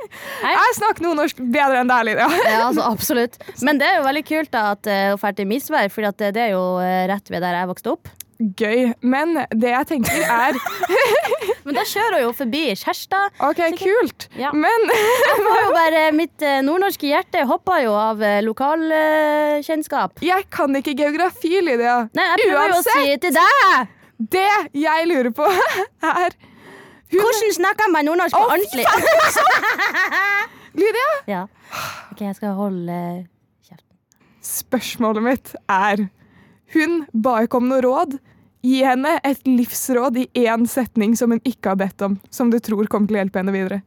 Jeg 0.43 0.75
snakker 0.79 1.05
nordnorsk 1.05 1.39
bedre 1.43 1.83
enn 1.83 1.91
deg, 1.91 2.09
Lydia. 2.09 2.27
Ja, 2.43 2.57
altså 2.67 2.87
absolutt. 2.87 3.39
Men 3.65 3.79
det 3.81 3.87
er 3.89 3.99
jo 3.99 4.07
veldig 4.07 4.25
kult 4.27 4.51
da 4.53 4.65
at 4.73 4.89
uh, 4.89 5.13
hun 5.13 5.21
drar 5.21 5.37
til 5.37 5.49
Misvær, 5.49 5.89
for 5.93 6.05
det, 6.05 6.33
det 6.35 6.43
er 6.49 6.51
jo 6.53 6.65
eh, 6.83 7.05
rett 7.09 7.31
ved 7.31 7.41
der 7.43 7.57
jeg 7.57 7.69
vokste 7.71 7.93
opp. 7.95 8.11
Gøy. 8.59 8.91
Men 9.05 9.37
det 9.55 9.71
jeg 9.71 9.87
tenker 9.93 10.23
er 10.25 10.57
Men 11.65 11.77
da 11.77 11.83
kjører 11.87 12.17
hun 12.17 12.23
jo 12.25 12.31
forbi 12.35 12.63
Kjærstad. 12.75 13.37
OK, 13.45 13.61
kult. 13.79 14.27
Ja. 14.35 14.51
Men 14.51 14.87
Jeg 15.29 15.37
får 15.45 15.59
jo 15.61 15.73
bare 15.77 16.03
Mitt 16.17 16.43
eh, 16.43 16.59
nordnorske 16.65 17.07
hjerte 17.07 17.45
hopper 17.47 17.85
jo 17.85 17.93
av 17.95 18.23
lokalkjennskap. 18.43 20.23
jeg 20.25 20.47
kan 20.51 20.75
ikke 20.81 20.95
geografi, 20.99 21.55
Lydia. 21.63 22.03
Nei, 22.17 22.29
jeg 22.33 22.49
prøver 22.49 22.73
jo 22.73 22.79
å 22.81 22.87
si 22.89 23.19
til 23.23 23.37
deg! 23.37 23.93
Det 24.33 24.49
jeg 24.77 25.07
lurer 25.09 25.31
på, 25.35 25.47
er 26.13 26.35
Hvordan 27.11 27.53
snakker 27.55 27.91
man 27.93 28.05
nordnorsk 28.07 28.35
på 28.35 28.45
ordentlig? 28.47 28.85
Lydia, 30.79 31.09
Ja. 31.27 31.41
OK, 32.11 32.21
jeg 32.21 32.35
skal 32.37 32.55
holde 32.57 32.97
kjeften. 33.65 33.97
spørsmålet 34.41 35.23
mitt 35.25 35.55
er 35.69 36.07
Hun 36.73 37.03
ba 37.13 37.43
ikke 37.45 37.59
om 37.61 37.67
noe 37.69 37.81
råd. 37.85 38.15
Gi 38.63 38.79
henne 38.81 39.17
et 39.27 39.43
livsråd 39.45 40.17
i 40.23 40.27
én 40.47 40.63
setning 40.71 41.13
som 41.19 41.29
hun 41.35 41.41
ikke 41.45 41.73
har 41.73 41.77
bedt 41.77 42.01
om, 42.01 42.15
som 42.31 42.49
du 42.49 42.57
tror 42.63 42.87
kommer 42.89 43.07
til 43.11 43.17
å 43.17 43.21
hjelpe 43.21 43.41
henne 43.41 43.53
videre. 43.53 43.81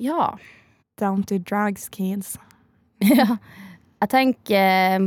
Ja. 0.00 0.32
Down 0.98 1.22
to 1.28 1.38
drugs, 1.38 1.86
kids. 1.92 2.34
ja. 3.18 3.36
Jeg 4.02 4.10
tenker 4.10 4.96
eh, 4.96 5.06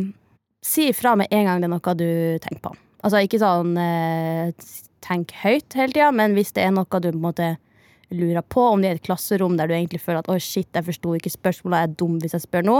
Si 0.63 0.87
ifra 0.91 1.15
med 1.17 1.27
en 1.33 1.47
gang 1.49 1.59
det 1.63 1.67
er 1.67 1.73
noe 1.73 1.95
du 1.97 2.37
tenker 2.43 2.61
på. 2.69 2.71
Altså 3.01 3.23
ikke 3.25 3.39
sånn 3.41 3.73
eh, 3.81 4.51
tenk 5.05 5.33
høyt 5.41 5.75
hele 5.77 5.93
tida, 5.95 6.11
men 6.15 6.35
hvis 6.37 6.53
det 6.55 6.65
er 6.65 6.73
noe 6.75 6.87
du 6.87 7.09
på 7.09 7.15
en 7.15 7.25
måte 7.25 7.49
lurer 8.11 8.43
på, 8.43 8.63
om 8.73 8.81
det 8.81 8.89
er 8.89 8.99
et 8.99 9.05
klasserom 9.07 9.55
der 9.57 9.69
du 9.69 9.75
egentlig 9.75 10.01
føler 10.03 10.21
at 10.21 10.31
å 10.31 10.37
shit, 10.39 10.67
jeg 10.75 10.87
forsto 10.87 11.15
ikke 11.15 11.31
spørsmålet, 11.31 11.77
jeg 11.77 11.89
er 11.89 11.99
dum 12.01 12.17
hvis 12.21 12.35
jeg 12.35 12.45
spør 12.45 12.67
nå, 12.67 12.77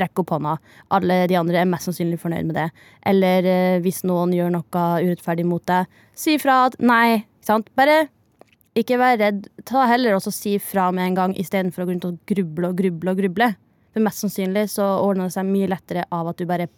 rekk 0.00 0.22
opp 0.22 0.34
hånda. 0.34 0.56
Alle 0.96 1.22
de 1.30 1.38
andre 1.38 1.62
er 1.62 1.68
mest 1.68 1.88
sannsynlig 1.88 2.18
fornøyd 2.20 2.48
med 2.48 2.58
det. 2.58 2.66
Eller 3.08 3.48
eh, 3.48 3.78
hvis 3.84 4.02
noen 4.08 4.34
gjør 4.36 4.52
noe 4.58 4.84
urettferdig 5.04 5.46
mot 5.48 5.64
deg, 5.68 5.88
si 6.16 6.36
ifra 6.36 6.66
at 6.66 6.76
nei. 6.82 7.22
ikke 7.22 7.46
Sant? 7.46 7.70
Bare 7.78 8.06
ikke 8.76 8.98
vær 9.00 9.16
redd. 9.20 9.46
Ta 9.68 9.86
heller 9.88 10.16
også 10.16 10.32
si 10.34 10.56
fra 10.60 10.90
med 10.92 11.10
en 11.10 11.18
gang 11.20 11.36
istedenfor 11.40 11.84
å 11.84 11.88
gå 11.88 11.94
rundt 11.94 12.08
og 12.10 12.18
gruble 12.28 12.72
og 12.72 12.80
gruble 12.80 13.14
og 13.14 13.22
gruble. 13.22 13.50
For 13.94 14.04
mest 14.04 14.24
sannsynlig 14.24 14.66
så 14.74 14.84
ordner 15.00 15.30
det 15.30 15.36
seg 15.38 15.48
mye 15.48 15.70
lettere 15.72 16.04
av 16.12 16.28
at 16.28 16.40
du 16.40 16.48
bare 16.48 16.68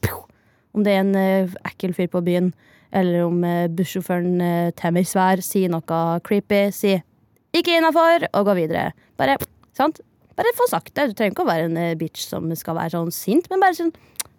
Om 0.76 0.84
det 0.84 0.92
er 0.92 1.00
en 1.00 1.14
eh, 1.16 1.54
ekkel 1.66 1.94
fyr 1.96 2.10
på 2.12 2.22
byen, 2.22 2.52
eller 2.92 3.24
om 3.26 3.42
uh, 3.44 3.68
bussjåføren 3.68 4.40
uh, 4.72 5.02
svær, 5.04 5.42
sier 5.44 5.68
noe 5.72 6.20
creepy, 6.24 6.68
si 6.72 6.96
'ikke 7.52 7.78
innafor', 7.78 8.28
og 8.34 8.46
gå 8.46 8.54
videre. 8.54 8.92
Bare, 9.16 9.38
sant? 9.76 10.00
bare 10.38 10.54
få 10.56 10.68
sagt 10.70 10.94
det. 10.94 11.08
Du 11.10 11.16
trenger 11.18 11.34
ikke 11.34 11.46
å 11.46 11.50
være 11.50 11.66
en 11.68 11.80
eh, 11.80 11.96
bitch 11.98 12.28
som 12.28 12.46
skal 12.58 12.76
være 12.78 12.94
sånn 12.94 13.10
sint, 13.14 13.48
men 13.50 13.62
bare 13.62 13.74
sånn 13.78 13.92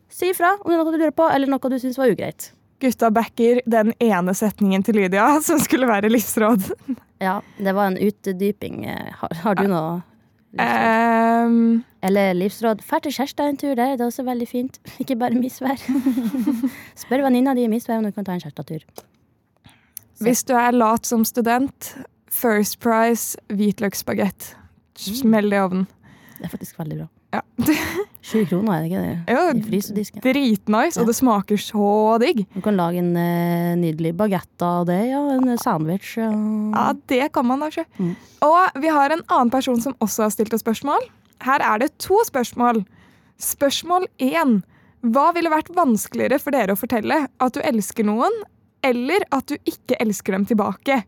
si 0.09 0.31
ifra 0.31 0.55
om 0.57 0.69
det 0.69 0.77
er 0.77 0.81
noe 0.81 0.93
du 0.95 1.01
lurer 1.01 1.15
på, 1.15 1.27
eller 1.27 1.51
noe 1.51 1.71
du 1.71 1.77
syns 1.81 1.99
var 1.99 2.11
ugreit. 2.13 2.51
Gutta 2.79 3.09
backer 3.11 3.59
den 3.67 3.91
ene 3.99 4.33
setningen 4.37 4.85
til 4.87 4.95
Lydia 5.01 5.27
som 5.47 5.59
skulle 5.59 5.89
være 5.89 6.11
livsråd. 6.11 6.69
Ja, 7.19 7.39
det 7.59 7.75
var 7.75 7.91
en 7.91 7.99
utdyping. 7.99 8.85
Eh, 8.87 9.09
Har, 9.19 9.35
har 9.43 9.59
du 9.59 9.67
noe 9.67 9.99
Ehm, 10.57 11.83
Eller 12.01 12.33
livsråd. 12.33 12.81
Fær 12.81 13.03
til 13.03 13.13
Kjærstad 13.13 13.49
en 13.51 13.57
tur, 13.59 13.75
der 13.75 13.93
er 13.93 14.05
også 14.05 14.23
veldig 14.23 14.47
fint. 14.47 14.79
Ikke 15.01 15.15
bare 15.19 15.37
misvær. 15.37 15.77
Spør 17.01 17.25
venninna 17.27 17.53
di 17.53 17.67
i 17.67 17.71
misvær 17.71 17.99
om 17.99 18.07
du 18.07 18.11
kan 18.15 18.25
ta 18.25 18.33
en 18.33 18.41
Kjærstad-tur. 18.41 18.87
hvis 20.19 20.43
du 20.43 20.53
er 20.53 20.71
lat 20.71 21.05
som 21.05 21.23
student, 21.25 21.95
First 22.31 22.79
Price 22.79 23.37
hvitløksbagett. 23.47 24.55
Smell 24.95 25.49
det 25.49 25.57
i 25.57 25.61
ovnen. 25.63 25.87
Det 26.37 26.45
er 26.45 26.51
faktisk 26.51 26.79
veldig 26.79 26.97
bra. 26.97 27.07
Ja. 27.33 27.41
20 28.29 28.45
kroner, 28.49 28.73
er 28.73 28.81
det 28.83 28.89
ikke 28.89 29.01
det? 29.03 29.33
Jo, 29.33 29.41
I 29.53 29.61
frysedisken. 29.65 30.21
Dritnice, 30.25 30.97
Ja. 30.97 31.01
og 31.01 31.07
det 31.09 31.15
smaker 31.17 31.57
så 31.61 31.89
digg. 32.21 32.41
Du 32.53 32.59
kan 32.65 32.75
lage 32.77 32.99
en 33.01 33.15
eh, 33.17 33.75
nydelig 33.79 34.11
bagett 34.17 34.65
av 34.65 34.85
det, 34.89 34.97
ja. 35.11 35.21
En 35.35 35.57
sandwich. 35.61 36.15
Ja. 36.19 36.29
Ja, 36.75 36.87
det 37.09 37.31
kan 37.33 37.47
man 37.49 37.61
da 37.63 37.69
ikke. 37.71 37.85
Mm. 37.99 38.15
Og 38.45 38.81
vi 38.83 38.91
har 38.93 39.13
en 39.15 39.23
annen 39.29 39.49
person 39.53 39.79
som 39.81 39.95
også 40.03 40.25
har 40.27 40.33
stilt 40.35 40.53
oss 40.53 40.61
spørsmål. 40.65 41.05
Her 41.45 41.63
er 41.63 41.79
det 41.85 41.91
to 42.03 42.17
spørsmål. 42.27 42.83
Spørsmål 43.39 44.07
én. 44.19 44.59
Hva 45.05 45.29
ville 45.33 45.49
vært 45.53 45.69
vanskeligere 45.77 46.41
for 46.43 46.51
dere 46.51 46.75
å 46.75 46.79
fortelle? 46.81 47.21
At 47.39 47.55
du 47.55 47.61
elsker 47.63 48.03
noen, 48.09 48.33
eller 48.83 49.23
at 49.31 49.47
du 49.47 49.55
ikke 49.69 49.95
elsker 50.03 50.35
dem 50.35 50.45
tilbake? 50.49 51.01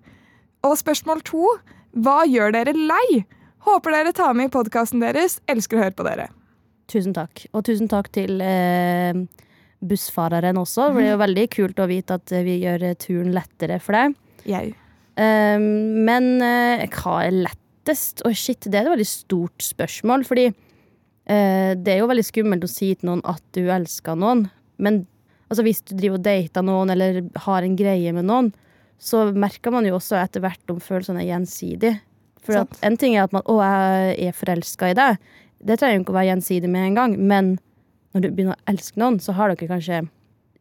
Og 0.63 0.77
spørsmål 0.79 1.21
to. 1.27 1.43
Hva 1.97 2.21
gjør 2.29 2.53
dere 2.55 2.71
lei? 2.77 3.25
Håper 3.61 3.93
dere 3.93 4.13
tar 4.17 4.33
med 4.37 4.49
i 4.49 4.53
podkasten 4.53 5.01
deres. 5.03 5.37
Elsker 5.51 5.77
å 5.77 5.83
høre 5.83 5.95
på 5.97 6.05
dere. 6.07 6.27
Tusen 6.91 7.13
takk. 7.15 7.43
Og 7.53 7.63
tusen 7.67 7.89
takk 7.91 8.09
til 8.13 8.41
eh, 8.43 9.13
bussfareren 9.85 10.59
også. 10.59 10.89
Det 10.95 11.05
er 11.05 11.13
jo 11.13 11.21
veldig 11.21 11.45
kult 11.53 11.81
å 11.81 11.87
vite 11.89 12.17
at 12.17 12.33
vi 12.45 12.57
gjør 12.63 12.87
eh, 12.89 12.97
turen 12.99 13.31
lettere 13.35 13.77
for 13.83 13.97
deg. 13.97 14.17
Jeg. 14.49 14.73
Eh, 15.13 15.61
men 15.61 16.33
eh, 16.45 16.87
hva 16.89 17.21
er 17.27 17.37
lettest? 17.45 18.25
Å 18.25 18.33
shit, 18.33 18.65
det 18.65 18.81
er 18.81 18.89
et 18.89 18.95
veldig 18.95 19.09
stort 19.11 19.65
spørsmål. 19.65 20.25
Fordi 20.27 20.49
eh, 20.49 21.71
det 21.77 21.95
er 21.95 22.01
jo 22.01 22.09
veldig 22.11 22.27
skummelt 22.27 22.65
å 22.65 22.71
si 22.71 22.93
til 22.95 23.11
noen 23.11 23.25
at 23.29 23.45
du 23.55 23.63
elsker 23.69 24.17
noen. 24.17 24.47
Men 24.81 25.03
altså, 25.51 25.61
hvis 25.67 25.85
du 25.85 25.93
driver 25.93 26.17
og 26.17 26.25
dater 26.25 26.65
noen 26.65 26.97
eller 26.97 27.23
har 27.45 27.67
en 27.67 27.77
greie 27.77 28.17
med 28.17 28.25
noen, 28.25 28.51
så 29.01 29.29
merker 29.33 29.73
man 29.73 29.85
jo 29.87 29.95
også 29.97 30.17
etter 30.19 30.43
hvert 30.43 30.73
om 30.73 30.81
følelsene 30.81 31.23
er 31.23 31.31
gjensidige. 31.31 31.99
For 32.41 32.63
at 32.63 32.79
en 32.85 32.97
ting 32.97 33.15
er 33.15 33.23
at 33.23 33.33
man 33.33 33.43
'å, 33.45 33.59
jeg 33.61 34.27
er 34.27 34.37
forelska 34.37 34.91
i 34.91 34.97
deg'. 34.97 35.17
Det 35.61 35.77
trenger 35.77 35.99
jo 35.99 36.03
ikke 36.03 36.13
å 36.13 36.19
være 36.19 36.31
gjensidig 36.31 36.69
med 36.69 36.87
en 36.87 36.95
gang. 36.95 37.19
Men 37.19 37.59
når 38.13 38.21
du 38.21 38.29
begynner 38.31 38.57
å 38.57 38.71
elske 38.71 38.97
noen, 38.97 39.19
så 39.21 39.33
har 39.37 39.53
dere 39.53 39.69
kanskje 39.69 40.09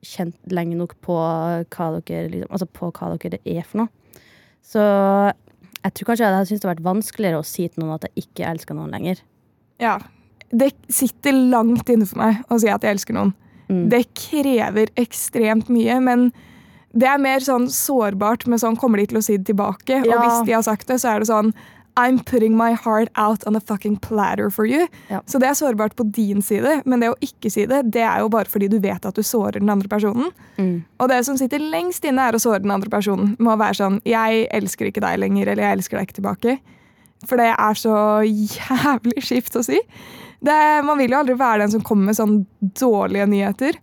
kjent 0.05 0.37
lenge 0.53 0.77
nok 0.77 0.95
på 1.05 1.17
hva 1.17 1.87
dere, 2.01 2.29
liksom, 2.29 2.51
altså 2.51 2.67
på 2.67 2.91
hva 2.93 3.17
dere 3.17 3.41
er 3.45 3.63
for 3.63 3.83
noe. 3.83 3.89
Så 4.63 4.81
jeg 5.81 5.95
tror 5.97 6.11
kanskje 6.11 6.25
jeg 6.25 6.35
hadde 6.35 6.49
syntes 6.49 6.61
det 6.61 6.69
hadde 6.69 6.77
vært 6.77 6.89
vanskeligere 6.89 7.41
å 7.41 7.47
si 7.47 7.67
til 7.69 7.85
noen 7.85 7.97
at 7.97 8.07
jeg 8.09 8.27
ikke 8.27 8.49
elsker 8.53 8.77
noen 8.77 8.93
lenger. 8.93 9.23
Ja. 9.81 9.99
Det 10.51 10.73
sitter 10.93 11.33
langt 11.33 11.89
inne 11.89 12.09
for 12.09 12.21
meg 12.21 12.43
å 12.51 12.59
si 12.61 12.69
at 12.69 12.85
jeg 12.85 12.99
elsker 12.99 13.17
noen. 13.17 13.33
Mm. 13.71 13.85
Det 13.93 14.03
krever 14.19 14.91
ekstremt 15.01 15.71
mye, 15.73 16.01
men 16.03 16.31
det 16.93 17.07
er 17.07 17.21
mer 17.23 17.43
sånn 17.45 17.69
sårbart 17.71 18.49
med 18.51 18.63
sånn 18.63 18.79
Kommer 18.81 18.99
de 18.99 19.11
til 19.13 19.21
å 19.21 19.23
si 19.23 19.37
det 19.39 19.47
tilbake? 19.53 20.01
Og 20.03 20.11
hvis 20.11 20.41
de 20.49 20.57
har 20.57 20.65
sagt 20.67 20.89
det, 20.91 20.99
så 21.03 21.15
er 21.15 21.23
det 21.23 21.31
sånn 21.31 21.53
I'm 21.99 22.19
putting 22.23 22.57
my 22.57 22.73
heart 22.73 23.11
out 23.17 23.47
on 23.47 23.57
a 23.57 23.61
fucking 23.61 23.97
platter 23.97 24.49
for 24.51 24.65
you. 24.65 24.87
Ja. 25.09 25.21
Så 25.27 25.41
det 25.43 25.51
er 25.51 25.57
sårbart 25.59 25.97
på 25.99 26.07
din 26.07 26.41
side, 26.43 26.83
men 26.87 27.03
det 27.03 27.11
å 27.11 27.19
ikke 27.25 27.51
si 27.53 27.67
det, 27.69 27.83
det 27.93 28.05
er 28.07 28.23
jo 28.23 28.31
bare 28.33 28.49
fordi 28.49 28.71
du 28.71 28.79
vet 28.81 29.05
at 29.07 29.19
du 29.19 29.27
sårer 29.27 29.59
den 29.59 29.73
andre 29.73 29.91
personen. 29.91 30.31
Mm. 30.57 30.85
Og 31.03 31.11
det 31.11 31.19
som 31.27 31.37
sitter 31.37 31.61
lengst 31.61 32.07
inne, 32.07 32.29
er 32.31 32.39
å 32.39 32.43
såre 32.43 32.63
den 32.63 32.73
andre 32.73 32.93
personen. 32.93 33.35
Med 33.39 33.53
å 33.55 33.61
være 33.61 33.81
sånn 33.83 34.01
'Jeg 34.07 34.49
elsker 34.55 34.87
ikke 34.87 35.03
deg 35.03 35.19
lenger', 35.19 35.49
eller 35.49 35.63
'Jeg 35.63 35.79
elsker 35.79 35.99
deg 35.99 36.09
ikke 36.09 36.21
tilbake'. 36.23 36.59
For 37.27 37.37
det 37.37 37.53
er 37.53 37.75
så 37.75 38.23
jævlig 38.25 39.21
skift 39.23 39.57
å 39.57 39.65
si. 39.65 39.81
Det, 40.41 40.85
man 40.85 40.97
vil 40.97 41.11
jo 41.11 41.19
aldri 41.19 41.35
være 41.37 41.61
den 41.61 41.71
som 41.71 41.83
kommer 41.83 42.07
med 42.07 42.17
sånn 42.17 42.47
dårlige 42.63 43.29
nyheter. 43.29 43.77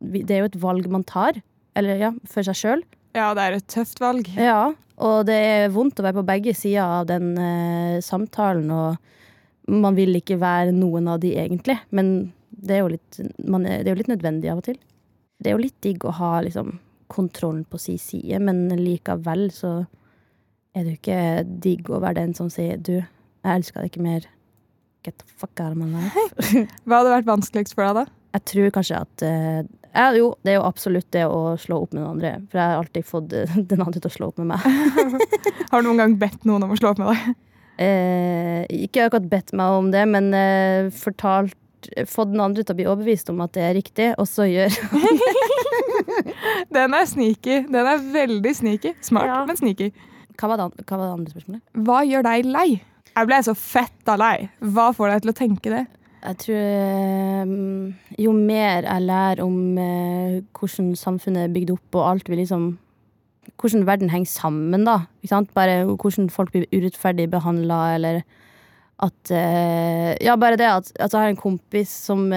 Det 0.00 0.30
er 0.30 0.44
jo 0.44 0.50
et 0.52 0.60
valg 0.60 0.86
man 0.88 1.02
tar. 1.02 1.42
Eller 1.78 2.00
ja, 2.00 2.10
for 2.28 2.46
seg 2.46 2.58
sjøl. 2.58 2.84
Ja, 3.16 3.30
det 3.34 3.44
er 3.44 3.58
et 3.58 3.68
tøft 3.70 4.00
valg. 4.02 4.28
Ja, 4.38 4.72
og 5.00 5.22
det 5.28 5.36
er 5.36 5.72
vondt 5.74 6.00
å 6.00 6.04
være 6.06 6.20
på 6.20 6.26
begge 6.28 6.54
sider 6.56 7.00
av 7.00 7.08
den 7.10 7.32
eh, 7.40 8.02
samtalen, 8.04 8.70
og 8.70 9.70
man 9.70 9.96
vil 9.98 10.18
ikke 10.18 10.38
være 10.40 10.74
noen 10.74 11.08
av 11.10 11.20
de 11.22 11.32
egentlig, 11.38 11.78
men 11.94 12.30
det 12.50 12.76
er 12.76 12.82
jo 12.84 12.92
litt, 12.92 13.20
man 13.46 13.64
det 13.64 13.86
er 13.86 13.94
jo 13.94 14.00
litt 14.02 14.12
nødvendig 14.12 14.50
av 14.52 14.60
og 14.60 14.66
til. 14.66 14.78
Det 15.40 15.50
er 15.50 15.56
jo 15.56 15.62
litt 15.62 15.78
digg 15.82 16.04
å 16.04 16.14
ha 16.18 16.34
liksom 16.44 16.74
kontrollen 17.10 17.64
på 17.66 17.80
si 17.80 17.96
side, 17.98 18.38
men 18.44 18.68
likevel 18.78 19.48
så 19.54 19.80
er 20.76 20.84
det 20.84 20.92
jo 20.92 20.98
ikke 21.00 21.22
digg 21.64 21.90
å 21.90 22.02
være 22.02 22.20
den 22.20 22.36
som 22.38 22.50
sier 22.52 22.78
du, 22.78 22.98
jeg 23.00 23.50
elsker 23.56 23.82
deg 23.82 23.90
ikke 23.90 24.04
mer. 24.04 24.28
Get 25.02 25.16
the 25.18 25.26
fuck 25.40 25.58
out 25.58 25.72
of 25.72 25.80
my 25.80 25.88
life. 25.88 26.50
Hva 26.84 27.00
hadde 27.00 27.14
vært 27.14 27.30
vanskeligst 27.30 27.74
for 27.74 27.88
deg, 27.88 28.02
da? 28.02 28.16
Jeg 28.36 28.46
tror 28.52 28.74
kanskje 28.76 29.00
at 29.00 29.24
eh, 29.26 29.62
ja, 29.94 30.08
Jo, 30.16 30.32
det 30.44 30.52
er 30.52 30.58
jo 30.60 30.66
absolutt 30.68 31.08
det 31.14 31.24
å 31.26 31.54
slå 31.60 31.82
opp 31.84 31.92
med 31.94 32.02
noen 32.02 32.12
andre. 32.16 32.32
For 32.50 32.60
jeg 32.60 32.68
har 32.72 32.80
alltid 32.82 33.06
fått 33.08 33.32
eh, 33.36 33.56
den 33.72 33.82
andre 33.84 34.00
til 34.00 34.10
å 34.10 34.16
slå 34.16 34.30
opp 34.30 34.42
med 34.42 34.52
meg. 34.52 34.60
Har 35.70 35.82
du 35.82 35.88
noen 35.88 36.02
gang 36.02 36.18
bedt 36.20 36.44
noen 36.48 36.66
om 36.66 36.74
å 36.74 36.78
slå 36.78 36.92
opp 36.94 37.00
med 37.02 37.14
deg? 37.14 37.38
Eh, 37.80 38.62
ikke 38.84 39.06
akkurat 39.08 39.28
bedt 39.30 39.54
meg 39.56 39.78
om 39.80 39.88
det, 39.94 40.02
men 40.10 40.32
eh, 40.36 40.90
fortalt 40.92 41.56
Fått 42.12 42.28
den 42.28 42.42
andre 42.44 42.60
til 42.60 42.74
å 42.74 42.76
bli 42.76 42.84
overbevist 42.84 43.30
om 43.32 43.38
at 43.40 43.54
det 43.56 43.62
er 43.64 43.70
riktig, 43.72 44.10
og 44.20 44.26
så 44.28 44.44
gjør 44.44 44.68
Den 46.76 46.92
er 46.92 47.06
sneaky. 47.08 47.62
Den 47.72 47.88
er 47.88 48.02
veldig 48.12 48.52
sneaky. 48.58 48.92
Smart, 49.00 49.24
Ja. 49.30 49.38
men 49.48 49.56
sneaky. 49.56 49.88
Hva 50.36 50.50
var, 50.52 50.60
det, 50.60 50.84
hva 50.84 50.98
var 50.98 51.06
det 51.06 51.14
andre 51.14 51.32
spørsmålet? 51.32 51.62
Hva 51.88 52.02
gjør 52.04 52.26
deg 52.28 52.50
lei? 52.52 52.66
Jeg 53.16 53.28
ble 53.28 53.38
så 53.48 53.54
fetta 53.56 54.16
lei. 54.20 54.50
Hva 54.60 54.90
får 54.96 55.14
deg 55.14 55.24
til 55.24 55.32
å 55.32 55.36
tenke 55.40 55.72
det? 55.72 55.80
Jeg 56.20 56.36
tror 56.42 56.60
eh, 56.60 57.52
Jo 58.20 58.34
mer 58.36 58.84
jeg 58.84 59.06
lærer 59.06 59.42
om 59.44 59.78
eh, 59.80 60.40
hvordan 60.56 60.92
samfunnet 60.98 61.46
er 61.46 61.54
bygd 61.54 61.74
opp, 61.76 61.96
og 61.96 62.08
alt 62.12 62.30
vi 62.30 62.42
liksom 62.42 62.74
Hvordan 63.60 63.86
verden 63.88 64.12
henger 64.12 64.28
sammen, 64.28 64.84
da. 64.86 65.02
Bare 65.56 65.82
hvordan 65.88 66.28
folk 66.32 66.52
blir 66.52 66.68
urettferdig 66.72 67.26
behandla, 67.32 67.78
eller 67.96 68.20
at 69.00 69.32
eh, 69.32 70.12
Ja, 70.20 70.36
bare 70.36 70.58
det 70.60 70.68
at, 70.68 70.92
at 71.00 71.12
jeg 71.12 71.24
har 71.24 71.32
en 71.32 71.40
kompis 71.40 71.92
som 72.06 72.28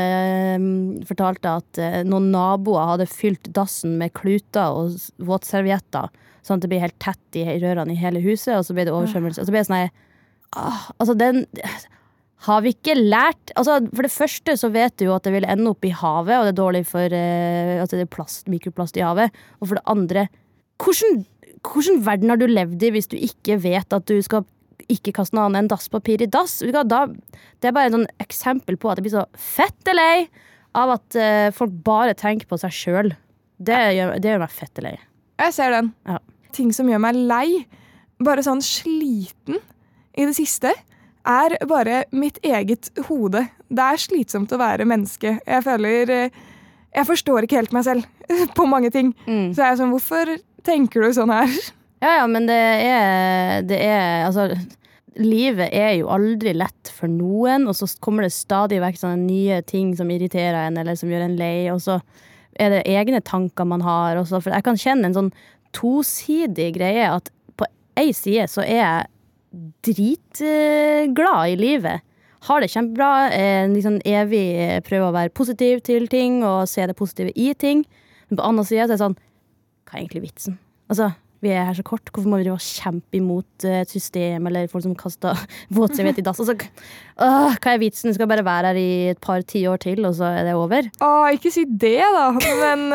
fortalte 1.07 1.57
at 1.59 1.81
noen 2.07 2.31
naboer 2.33 2.93
hadde 2.93 3.07
fylt 3.11 3.51
dassen 3.55 3.97
med 3.99 4.15
kluter 4.15 4.79
og 4.79 4.95
våtservietter, 5.19 6.07
sånn 6.43 6.59
at 6.59 6.65
det 6.65 6.71
ble 6.71 6.81
helt 6.83 6.99
tett 7.03 7.39
i 7.39 7.45
rørene 7.61 7.95
i 7.95 7.99
hele 7.99 8.23
huset, 8.23 8.55
og 8.57 8.67
så 8.67 8.75
ble 8.75 8.87
det 8.87 8.95
oversvømmelse. 8.95 9.43
Og 9.43 9.47
så 9.47 9.53
ble 9.53 9.63
det 9.63 9.69
sånn 9.69 9.81
her 9.83 9.91
ah, 10.55 10.87
Altså, 10.97 11.15
den 11.19 11.43
har 12.43 12.63
vi 12.63 12.73
ikke 12.73 12.95
lært 12.97 13.53
altså 13.59 13.79
For 13.93 14.05
det 14.05 14.13
første 14.13 14.55
så 14.59 14.69
vet 14.73 14.95
du 14.99 15.05
jo 15.07 15.15
at 15.15 15.25
det 15.27 15.33
vil 15.35 15.47
ende 15.47 15.71
opp 15.71 15.85
i 15.87 15.93
havet, 15.95 16.35
og 16.37 16.47
det 16.47 16.53
er 16.53 16.59
dårlig 16.59 16.83
for 16.89 17.15
eh, 17.15 17.75
at 17.83 17.93
det 17.93 18.03
er 18.03 18.11
plast, 18.11 18.49
mikroplast 18.51 18.97
i 18.99 19.05
havet. 19.05 19.35
Og 19.61 19.69
for 19.69 19.79
det 19.79 19.85
andre, 19.89 20.25
hvordan, 20.83 21.23
hvordan 21.63 22.01
verden 22.05 22.33
har 22.33 22.41
du 22.41 22.47
levd 22.49 22.83
i 22.83 22.91
hvis 22.95 23.11
du 23.11 23.17
ikke 23.19 23.59
vet 23.63 23.95
at 23.95 24.09
du 24.09 24.17
skal 24.25 24.47
ikke 24.91 25.13
kaste 25.15 25.37
noe 25.37 25.47
annet 25.47 25.63
enn 25.63 25.71
dasspapir 25.71 26.25
i 26.25 26.29
dass? 26.31 26.59
Da, 26.63 27.05
det 27.07 27.69
er 27.69 27.75
bare 27.75 27.91
et 27.91 27.95
sånn 27.95 28.09
eksempel 28.23 28.79
på 28.79 28.91
at 28.91 28.99
jeg 28.99 29.07
blir 29.07 29.15
så 29.15 29.27
fette 29.39 29.95
lei 29.95 30.25
av 30.77 30.97
at 30.97 31.19
eh, 31.19 31.49
folk 31.55 31.73
bare 31.85 32.17
tenker 32.17 32.49
på 32.49 32.59
seg 32.59 32.75
sjøl. 32.75 33.13
Det, 33.63 33.79
det 34.19 34.33
gjør 34.33 34.43
meg 34.43 34.53
fette 34.53 34.83
lei. 34.83 34.97
Jeg 35.39 35.55
ser 35.55 35.73
den. 35.73 35.93
Ja. 36.09 36.19
Ting 36.53 36.73
som 36.75 36.89
gjør 36.89 37.01
meg 37.01 37.17
lei, 37.29 37.63
bare 38.23 38.43
sånn 38.45 38.61
sliten 38.65 39.61
i 40.13 40.27
det 40.27 40.35
siste, 40.37 40.73
er 41.27 41.55
bare 41.67 42.03
mitt 42.11 42.39
eget 42.43 42.89
hode. 43.07 43.45
Det 43.69 43.85
er 43.85 44.01
slitsomt 44.01 44.51
å 44.53 44.59
være 44.61 44.87
menneske. 44.87 45.37
Jeg 45.45 45.65
føler 45.65 46.11
eh, 46.11 46.41
Jeg 46.93 47.09
forstår 47.09 47.45
ikke 47.45 47.61
helt 47.61 47.73
meg 47.73 47.85
selv 47.87 48.05
på 48.57 48.65
mange 48.69 48.91
ting. 48.93 49.13
Mm. 49.25 49.53
Så 49.53 49.63
jeg 49.63 49.69
er 49.69 49.79
sånn 49.79 49.93
Hvorfor 49.93 50.35
tenker 50.63 51.03
du 51.03 51.15
sånn 51.15 51.33
her? 51.33 51.51
Ja, 52.03 52.19
ja, 52.19 52.27
men 52.27 52.47
det 52.49 52.59
er, 52.59 53.63
det 53.63 53.79
er 53.79 54.25
Altså, 54.27 54.49
livet 55.15 55.71
er 55.71 55.93
jo 55.99 56.11
aldri 56.11 56.53
lett 56.57 56.91
for 56.91 57.07
noen, 57.11 57.67
og 57.69 57.77
så 57.77 57.87
kommer 58.03 58.25
det 58.25 58.33
stadig 58.35 58.81
vekk 58.83 58.99
sånne 58.99 59.23
nye 59.23 59.61
ting 59.67 59.93
som 59.97 60.11
irriterer 60.11 60.65
en, 60.65 60.79
eller 60.81 60.97
som 60.99 61.11
gjør 61.11 61.27
en 61.27 61.37
lei, 61.39 61.69
og 61.71 61.79
så 61.85 61.99
er 62.59 62.73
det 62.73 62.83
egne 62.89 63.21
tanker 63.25 63.67
man 63.69 63.83
har 63.85 64.19
også. 64.19 64.41
For 64.43 64.53
jeg 64.53 64.65
kan 64.65 64.79
kjenne 64.79 65.09
en 65.09 65.17
sånn 65.17 65.31
tosidig 65.73 66.73
greie 66.75 67.07
at 67.09 67.31
på 67.57 67.67
ei 67.99 68.11
side 68.13 68.49
så 68.51 68.65
er 68.65 68.79
jeg 68.81 69.12
dritglad 69.85 71.53
i 71.53 71.57
livet. 71.59 72.03
Har 72.47 72.61
det 72.61 72.71
kjempebra. 72.73 73.31
Eh, 73.31 73.65
liksom 73.71 73.99
evig 74.05 74.45
eh, 74.59 74.79
prøver 74.83 75.07
å 75.07 75.15
være 75.15 75.35
positiv 75.35 75.83
til 75.85 76.09
ting 76.11 76.41
og 76.43 76.67
se 76.67 76.85
det 76.89 76.97
positive 76.99 77.31
i 77.39 77.53
ting. 77.55 77.85
Men 78.27 78.39
på 78.39 78.47
andre 78.49 78.65
side 78.67 78.87
så 78.87 78.91
er 78.91 78.95
det 78.95 79.03
sånn 79.03 79.19
Hva 79.87 79.95
er 79.95 80.01
egentlig 80.01 80.25
vitsen? 80.25 80.57
Altså, 80.91 81.13
vi 81.43 81.51
er 81.53 81.67
her 81.69 81.77
så 81.77 81.85
kort. 81.87 82.09
Hvorfor 82.11 82.31
må 82.31 82.39
vi 82.39 82.47
drive 82.47 82.57
og 82.57 82.65
kjempe 82.65 83.19
imot 83.19 83.67
eh, 83.67 83.83
et 83.85 83.93
system 83.93 84.49
eller 84.49 84.67
folk 84.71 84.83
som 84.87 84.97
kaster 84.99 85.39
våtserviett 85.77 86.19
i 86.19 86.25
dass? 86.25 86.41
Altså, 86.43 86.57
øh, 86.57 87.55
hva 87.55 87.75
er 87.75 87.79
vitsen? 87.83 88.11
Vi 88.11 88.17
skal 88.17 88.31
bare 88.31 88.47
være 88.47 88.73
her 88.73 88.81
i 88.81 88.91
et 89.13 89.23
par 89.23 89.45
tiår 89.47 89.79
til, 89.85 90.03
og 90.09 90.17
så 90.19 90.33
er 90.33 90.49
det 90.49 90.57
over? 90.59 90.91
Å, 90.99 91.13
ikke 91.37 91.53
si 91.53 91.63
det, 91.69 92.01
da. 92.01 92.27
Men 92.59 92.85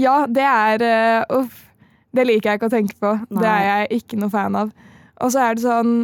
ja, 0.00 0.22
det 0.30 0.48
er 0.48 0.88
Uff. 1.34 1.60
Det 2.14 2.22
liker 2.28 2.52
jeg 2.52 2.60
ikke 2.60 2.68
å 2.68 2.70
tenke 2.70 2.94
på. 3.02 3.08
Det 3.42 3.48
er 3.50 3.64
jeg 3.66 4.04
ikke 4.04 4.16
noe 4.20 4.30
fan 4.30 4.54
av. 4.54 4.68
Og 5.22 5.30
så 5.34 5.44
er 5.44 5.54
det 5.58 5.64
sånn 5.64 5.94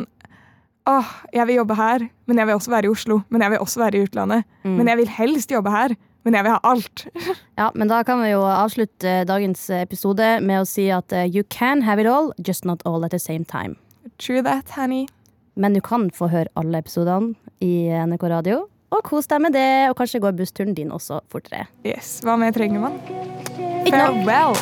åh, 0.90 1.08
jeg 1.34 1.46
vil 1.46 1.60
jobbe 1.60 1.76
her, 1.78 2.04
men 2.26 2.38
jeg 2.40 2.48
vil 2.48 2.56
også 2.58 2.70
være 2.72 2.88
i 2.88 2.92
Oslo. 2.92 3.20
Men 3.30 3.44
jeg 3.44 3.52
vil 3.52 3.60
også 3.62 3.82
være 3.82 3.98
i 3.98 4.06
utlandet. 4.06 4.46
Men 4.64 4.88
jeg 4.90 4.98
vil 5.02 5.12
helst 5.18 5.52
jobbe 5.52 5.70
her, 5.70 5.94
men 6.26 6.34
jeg 6.34 6.46
vil 6.46 6.54
ha 6.56 6.60
alt. 6.66 7.04
Ja, 7.60 7.68
men 7.76 7.90
da 7.92 8.00
kan 8.08 8.22
vi 8.22 8.30
jo 8.32 8.40
avslutte 8.48 9.18
dagens 9.28 9.66
episode 9.76 10.38
med 10.40 10.62
å 10.62 10.66
si 10.68 10.86
at 10.94 11.12
eh, 11.12 11.26
you 11.28 11.44
can 11.52 11.82
have 11.84 12.00
it 12.00 12.08
all, 12.08 12.32
just 12.40 12.64
not 12.64 12.80
all 12.88 13.04
at 13.04 13.12
the 13.12 13.20
same 13.20 13.44
time. 13.44 13.76
True 14.18 14.40
that, 14.42 14.70
honey. 14.78 15.06
Men 15.60 15.76
du 15.76 15.82
kan 15.84 16.08
få 16.16 16.30
høre 16.32 16.48
alle 16.56 16.80
episodene 16.80 17.34
i 17.60 17.90
NRK 17.92 18.24
Radio. 18.32 18.62
Og 18.90 19.04
kos 19.06 19.28
deg 19.30 19.44
med 19.44 19.52
det, 19.54 19.68
og 19.92 19.98
kanskje 20.00 20.22
går 20.24 20.34
bussturen 20.40 20.74
din 20.74 20.90
også 20.90 21.20
fortere. 21.30 21.68
Yes, 21.84 22.18
Hva 22.24 22.38
mer 22.40 22.56
trenger 22.56 22.80
man? 22.88 22.96
Farewell. 23.86 24.56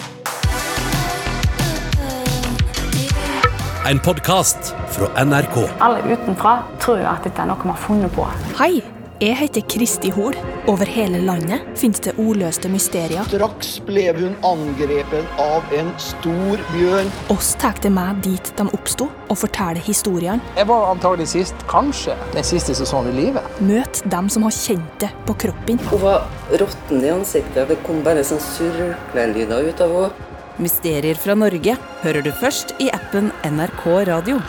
En 3.89 3.99
podkast 3.99 4.75
fra 4.91 5.25
NRK. 5.25 5.69
Alle 5.79 6.03
utenfra 6.13 6.59
tror 6.81 7.01
at 7.09 7.25
dette 7.25 7.41
er 7.41 7.49
noe 7.49 7.63
vi 7.63 7.71
har 7.71 7.79
funnet 7.81 8.13
på. 8.13 8.27
Hei, 8.59 8.83
jeg 9.23 9.37
heter 9.39 9.65
Kristi 9.65 10.11
Hol. 10.13 10.37
Over 10.69 10.91
hele 10.93 11.23
landet 11.25 11.65
finnes 11.81 12.03
det 12.05 12.13
ordløste 12.21 12.69
mysterier. 12.69 13.25
Straks 13.31 13.79
ble 13.89 14.05
hun 14.19 14.37
angrepet 14.45 15.41
av 15.41 15.73
en 15.73 15.89
stor 16.05 16.61
bjørn. 16.75 17.09
Oss 17.33 17.55
tar 17.65 17.81
det 17.81 17.95
med 17.97 18.21
dit 18.29 18.53
de 18.61 18.69
oppsto, 18.77 19.09
og 19.09 19.41
forteller 19.41 19.81
historiene. 19.89 20.45
Jeg 20.61 20.69
var 20.69 20.91
antagelig 20.93 21.31
sist, 21.33 21.67
kanskje, 21.73 22.21
den 22.37 22.45
siste 22.45 22.77
sesongen 22.77 23.17
i 23.17 23.23
livet. 23.23 23.61
Møt 23.65 24.05
dem 24.05 24.29
som 24.29 24.45
har 24.45 24.53
kjent 24.53 25.01
det 25.01 25.15
på 25.25 25.41
kroppen. 25.49 25.81
Hun 25.89 26.05
var 26.05 26.29
råtten 26.53 27.01
i 27.01 27.17
ansiktet. 27.17 27.65
Det 27.73 27.81
kom 27.89 28.05
bare 28.05 28.21
sånn 28.21 28.45
surklelyder 28.53 29.73
ut 29.73 29.87
av 29.89 30.03
henne. 30.03 30.28
Mysterier 30.59 31.15
fra 31.15 31.37
Norge 31.39 31.77
hører 32.03 32.25
du 32.27 32.33
først 32.35 32.75
i 32.83 32.89
appen 32.91 33.31
NRK 33.47 33.85
Radio. 34.11 34.41